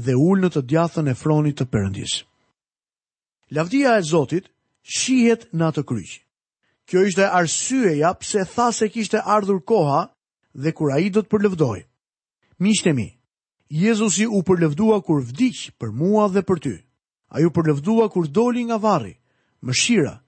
dhe 0.00 0.14
ul 0.16 0.38
në 0.40 0.48
të 0.54 0.62
djathën 0.70 1.08
e 1.12 1.14
fronit 1.22 1.58
të 1.60 1.66
Perëndis. 1.68 2.14
Lavdia 3.52 3.98
e 4.00 4.02
Zotit 4.08 4.46
shihet 4.80 5.42
në 5.52 5.64
atë 5.68 5.82
kryq. 5.90 6.12
Kjo 6.88 7.02
ishte 7.08 7.26
arsyeja 7.40 8.14
pse 8.20 8.46
tha 8.54 8.70
se 8.72 8.88
kishte 8.88 9.20
ardhur 9.20 9.60
koha 9.68 10.08
dhe 10.54 10.72
kur 10.72 10.94
ai 10.96 11.10
do 11.12 11.20
të 11.22 11.30
përlëvdoj. 11.32 11.80
Miqtë 12.60 12.92
mi, 12.96 13.08
Jezusi 13.72 14.26
u 14.28 14.40
përlëvdua 14.44 15.00
kur 15.04 15.20
vdiq 15.24 15.72
për 15.80 15.92
mua 15.96 16.26
dhe 16.32 16.42
për 16.44 16.58
ty. 16.64 16.74
Ai 17.32 17.44
u 17.48 17.52
përlëvdua 17.52 18.08
kur 18.12 18.28
doli 18.28 18.64
nga 18.68 18.76
varri. 18.80 19.14
Mëshira, 19.64 20.20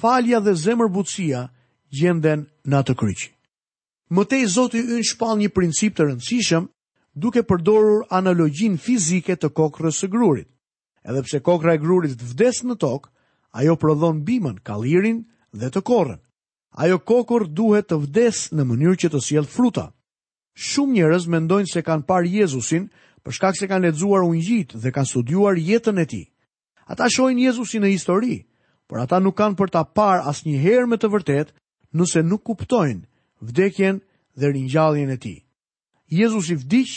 falja 0.00 0.40
dhe 0.40 0.52
zemërbutësia 0.64 1.48
gjenden 1.92 2.46
në 2.68 2.76
atë 2.80 2.94
kryq. 3.00 3.20
Mëtej 4.10 4.44
Zoti 4.56 4.80
ynë 4.84 5.06
shpall 5.12 5.38
një 5.40 5.48
princip 5.54 5.96
të 5.96 6.08
rëndësishëm 6.08 6.68
duke 7.14 7.42
përdorur 7.42 8.04
analogjin 8.14 8.76
fizike 8.78 9.34
të 9.36 9.48
kokrës 9.52 9.98
së 10.02 10.08
grurit. 10.10 10.48
Edhe 11.02 11.22
pse 11.24 11.40
kokra 11.40 11.74
e 11.74 11.80
grurit 11.80 12.16
të 12.20 12.26
vdes 12.32 12.62
në 12.64 12.76
tokë, 12.76 13.10
ajo 13.58 13.76
prodhon 13.76 14.20
bimën, 14.24 14.58
kallirin 14.64 15.24
dhe 15.54 15.70
të 15.72 15.80
korrën. 15.82 16.20
Ajo 16.76 16.98
kokor 16.98 17.48
duhet 17.50 17.88
të 17.90 17.96
vdes 18.04 18.44
në 18.52 18.64
mënyrë 18.68 18.98
që 19.02 19.08
të 19.10 19.22
sjell 19.26 19.48
fruta. 19.48 19.88
Shumë 20.54 20.92
njerëz 20.94 21.26
mendojnë 21.26 21.72
se 21.72 21.82
kanë 21.82 22.06
parë 22.06 22.28
Jezusin 22.30 22.90
për 23.24 23.32
shkak 23.32 23.56
se 23.58 23.66
kanë 23.68 23.88
lexuar 23.88 24.22
Ungjit 24.26 24.76
dhe 24.76 24.92
kanë 24.92 25.08
studiuar 25.10 25.56
jetën 25.58 25.98
e 25.98 26.04
tij. 26.06 26.26
Ata 26.86 27.08
shohin 27.10 27.38
Jezusin 27.38 27.82
në 27.82 27.90
histori, 27.96 28.36
por 28.86 29.00
ata 29.02 29.18
nuk 29.20 29.38
kanë 29.40 29.56
për 29.58 29.70
ta 29.70 29.82
parë 29.84 30.28
asnjëherë 30.30 30.86
me 30.90 30.98
të 31.00 31.10
vërtetë 31.12 31.54
nëse 31.96 32.22
nuk 32.22 32.44
kuptojnë 32.46 33.04
vdekjen 33.40 34.02
dhe 34.36 34.52
ringjalljen 34.54 35.10
e 35.10 35.16
tij. 35.16 35.40
Jezus 36.10 36.48
i 36.50 36.56
vdiq 36.58 36.94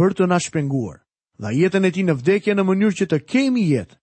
për 0.00 0.14
të 0.16 0.24
na 0.26 0.38
shpenguar. 0.40 1.02
Dha 1.38 1.52
jetën 1.52 1.84
e 1.84 1.90
tij 1.92 2.04
në 2.08 2.14
vdekje 2.20 2.54
në 2.56 2.64
mënyrë 2.64 2.96
që 3.00 3.06
të 3.10 3.18
kemi 3.28 3.64
jetë. 3.74 3.98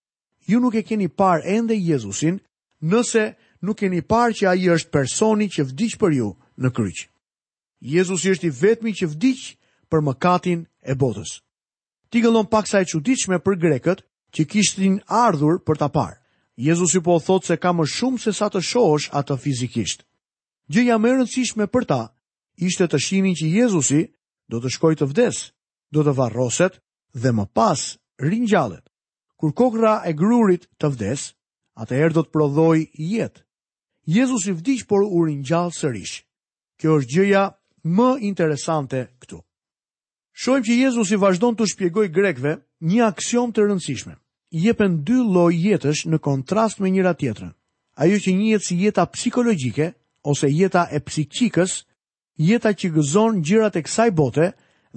Ju 0.52 0.60
nuk 0.62 0.76
e 0.78 0.84
keni 0.86 1.08
parë 1.18 1.50
ende 1.58 1.74
Jezusin, 1.76 2.38
nëse 2.86 3.24
nuk 3.66 3.78
e 3.78 3.80
keni 3.82 4.02
parë 4.06 4.36
që 4.38 4.46
ai 4.52 4.68
është 4.76 4.94
personi 4.94 5.48
që 5.50 5.66
vdiq 5.70 5.98
për 5.98 6.12
ju 6.20 6.30
në 6.62 6.70
kryq. 6.78 7.00
Jezusi 7.96 8.36
është 8.36 8.48
i 8.52 8.56
vetmi 8.62 8.94
që 9.00 9.10
vdiq 9.16 9.42
për 9.90 10.06
mëkatin 10.08 10.60
e 10.86 10.94
botës. 10.96 11.42
Ti 12.12 12.22
gëllon 12.22 12.46
pak 12.54 12.68
sa 12.70 12.82
e 12.82 12.86
çuditshme 12.92 13.40
për 13.42 13.58
grekët 13.66 14.06
që 14.36 14.46
kishtin 14.52 15.02
ardhur 15.10 15.58
për 15.66 15.78
ta 15.82 15.88
parë. 15.90 16.20
Jezusi 16.62 17.02
po 17.02 17.18
thotë 17.18 17.48
se 17.50 17.58
ka 17.58 17.72
më 17.74 17.88
shumë 17.98 18.20
se 18.22 18.32
sa 18.38 18.52
të 18.54 18.62
shohësh 18.62 19.10
atë 19.18 19.38
fizikisht. 19.42 20.06
Gjëja 20.70 21.00
më 21.02 21.08
e 21.10 21.14
rëndësishme 21.18 21.66
për 21.74 21.86
ta 21.90 22.02
ishte 22.68 22.86
të 22.92 22.98
shihnin 23.02 23.36
që 23.42 23.50
Jezusi 23.58 24.02
do 24.52 24.60
të 24.60 24.72
shkoj 24.76 24.98
të 25.00 25.08
vdes, 25.12 25.38
do 25.96 26.04
të 26.04 26.14
varroset 26.18 26.82
dhe 27.16 27.32
më 27.36 27.46
pas 27.56 27.82
rinjallet. 28.22 28.84
Kur 29.40 29.56
kokra 29.58 30.02
e 30.06 30.12
grurit 30.18 30.68
të 30.78 30.92
vdes, 30.96 31.30
atë 31.80 31.96
erë 32.04 32.16
do 32.20 32.24
të 32.26 32.34
prodhoj 32.36 32.78
jetë. 33.00 33.42
Jezus 34.12 34.48
i 34.52 34.56
vdish 34.58 34.84
por 34.90 35.06
u 35.08 35.24
rinjallë 35.28 35.76
sërish. 35.78 36.18
Kjo 36.80 37.00
është 37.00 37.14
gjëja 37.16 37.44
më 37.96 38.10
interesante 38.28 39.06
këtu. 39.24 39.40
Shohim 40.42 40.66
që 40.68 40.76
Jezus 40.86 41.12
i 41.16 41.20
vazhdon 41.22 41.56
të 41.58 41.68
shpjegoj 41.72 42.10
grekve 42.10 42.56
një 42.92 43.02
aksion 43.08 43.52
të 43.54 43.66
rëndësishme. 43.68 44.16
Jepen 44.66 45.00
dy 45.08 45.20
loj 45.36 45.54
jetësh 45.56 46.06
në 46.12 46.20
kontrast 46.24 46.82
me 46.84 46.90
njëra 46.92 47.14
tjetërën. 47.20 47.54
Ajo 48.02 48.18
që 48.24 48.32
njëhet 48.36 48.66
si 48.66 48.78
jeta 48.82 49.06
psikologjike 49.14 49.92
ose 50.32 50.48
jeta 50.50 50.88
e 50.96 51.00
psikqikës, 51.08 51.72
jeta 52.42 52.74
që 52.74 52.90
gëzon 52.96 53.42
gjërat 53.46 53.76
e 53.78 53.82
kësaj 53.86 54.12
bote 54.18 54.48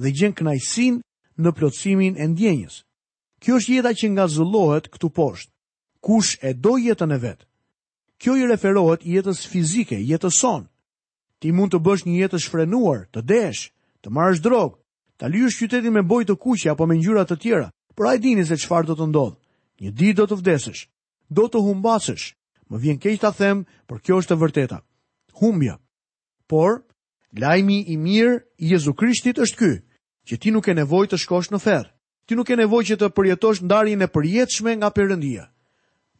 dhe 0.00 0.10
gjen 0.16 0.32
kënaqësinë 0.36 1.00
në 1.44 1.50
plotësimin 1.56 2.16
e 2.20 2.26
ndjenjës. 2.32 2.76
Kjo 3.42 3.58
është 3.60 3.74
jeta 3.76 3.92
që 4.00 4.06
nga 4.14 4.24
zëllohet 4.34 4.86
këtu 4.94 5.08
poshtë. 5.18 5.52
Kush 6.04 6.32
e 6.44 6.54
do 6.64 6.74
jetën 6.80 7.12
e 7.12 7.18
vetë? 7.24 7.46
Kjo 8.20 8.34
i 8.40 8.46
referohet 8.48 9.04
jetës 9.08 9.44
fizike, 9.50 9.96
jetës 10.00 10.38
sonë. 10.40 10.68
Ti 11.40 11.52
mund 11.52 11.72
të 11.74 11.80
bësh 11.84 12.04
një 12.08 12.14
jetë 12.24 12.40
shfrenuar, 12.44 13.00
të 13.12 13.20
desh, 13.28 13.64
të 14.00 14.08
marrësh 14.14 14.40
drogë, 14.44 14.78
ta 15.20 15.28
lyesh 15.28 15.58
qytetin 15.60 15.92
me 15.92 16.02
bojë 16.04 16.28
të 16.30 16.36
kuqe 16.40 16.70
apo 16.72 16.86
me 16.88 16.96
ngjyra 16.96 17.24
të 17.28 17.36
tjera, 17.42 17.68
por 17.94 18.08
ai 18.08 18.18
dini 18.22 18.44
se 18.46 18.56
çfarë 18.56 18.88
do 18.92 18.96
të 18.96 19.10
ndodhë, 19.12 19.38
Një 19.84 19.90
ditë 19.98 20.16
do 20.20 20.24
të 20.30 20.36
vdesësh, 20.40 20.80
do 21.34 21.48
të 21.50 21.58
humbasësh. 21.66 22.26
Më 22.70 22.76
vjen 22.78 22.98
keq 23.02 23.18
ta 23.20 23.30
them, 23.34 23.64
por 23.90 23.98
kjo 24.00 24.20
është 24.22 24.34
e 24.36 24.40
vërteta. 24.40 24.76
Humbja. 25.40 25.80
Por 26.46 26.84
Lajmi 27.38 27.78
i 27.88 27.96
mirë 27.98 28.34
i 28.62 28.68
Jezu 28.72 28.92
Krishtit 28.94 29.38
është 29.42 29.58
ky, 29.58 29.70
që 30.30 30.36
ti 30.38 30.52
nuk 30.54 30.68
e 30.70 30.74
nevojë 30.78 31.10
të 31.12 31.18
shkosh 31.24 31.50
në 31.50 31.58
ferr. 31.64 31.88
Ti 32.24 32.36
nuk 32.38 32.50
e 32.50 32.56
nevojë 32.60 32.86
që 32.92 32.96
të 33.00 33.08
përjetosh 33.16 33.64
ndarjen 33.66 34.06
e 34.06 34.08
përjetshme 34.14 34.76
nga 34.78 34.90
Perëndia. 34.94 35.48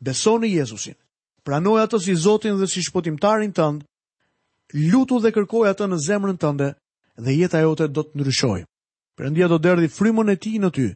Beso 0.05 0.35
në 0.43 0.51
Jezusin. 0.59 0.99
Pranoj 1.47 1.79
atë 1.85 2.01
si 2.03 2.15
Zotin 2.25 2.59
dhe 2.59 2.67
si 2.69 2.83
shpotimtarin 2.83 3.55
tënd. 3.57 3.85
Lutu 4.91 5.21
dhe 5.23 5.31
kërkoj 5.37 5.71
atë 5.71 5.87
në 5.93 5.99
zemrën 6.09 6.41
tënde 6.43 6.73
dhe 7.23 7.33
jeta 7.39 7.61
jote 7.63 7.87
do 7.95 8.03
të 8.05 8.19
ndryshojë. 8.19 8.65
Perëndia 9.15 9.49
do 9.53 9.59
derdhë 9.63 9.93
frymën 9.95 10.33
e 10.33 10.37
tij 10.43 10.59
në 10.61 10.71
ty, 10.75 10.87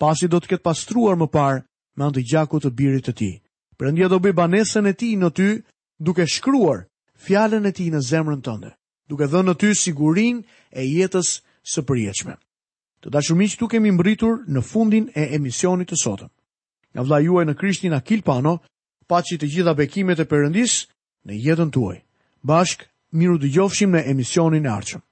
pasi 0.00 0.26
do 0.28 0.40
të 0.42 0.50
ketë 0.54 0.66
pastruar 0.66 1.14
më 1.20 1.28
parë 1.36 1.62
me 1.96 2.04
anë 2.08 2.16
të 2.18 2.24
gjakut 2.32 2.64
të 2.66 2.74
birit 2.80 3.06
të 3.06 3.14
tij. 3.20 3.34
Perëndia 3.78 4.08
do 4.10 4.18
bëj 4.24 4.34
banesën 4.42 4.90
e 4.90 4.92
tij 4.98 5.14
në 5.22 5.30
ty, 5.36 5.48
duke 6.06 6.26
shkruar 6.34 6.80
fjalën 7.24 7.64
e 7.64 7.72
tij 7.76 7.92
në 7.94 8.00
zemrën 8.10 8.42
tënde 8.42 8.74
duke 9.08 9.26
dhe 9.32 9.40
në 9.42 9.54
ty 9.60 9.70
sigurin 9.80 10.42
e 10.70 10.84
jetës 10.84 11.40
së 11.72 11.84
përjeqme. 11.88 12.34
Të 13.02 13.12
da 13.14 13.20
që 13.22 13.56
tu 13.58 13.68
kemi 13.68 13.90
mbritur 13.94 14.42
në 14.48 14.60
fundin 14.70 15.08
e 15.16 15.28
emisionit 15.36 15.88
të 15.92 15.96
sotëm. 16.02 16.28
Nga 16.94 17.02
vla 17.06 17.18
juaj 17.22 17.44
në 17.44 17.54
Krishtin 17.54 17.92
Akil 17.94 18.22
Pano, 18.22 18.56
paci 19.06 19.38
të 19.38 19.46
gjitha 19.46 19.74
bekimet 19.74 20.20
e 20.20 20.26
përëndis 20.30 20.74
në 21.26 21.32
jetën 21.46 21.70
tuaj. 21.70 21.98
Bashk, 22.42 22.88
miru 23.12 23.38
dë 23.38 23.52
gjofshim 23.54 23.90
në 23.94 24.04
emisionin 24.12 24.66
e 24.66 24.72
arqëm. 24.78 25.02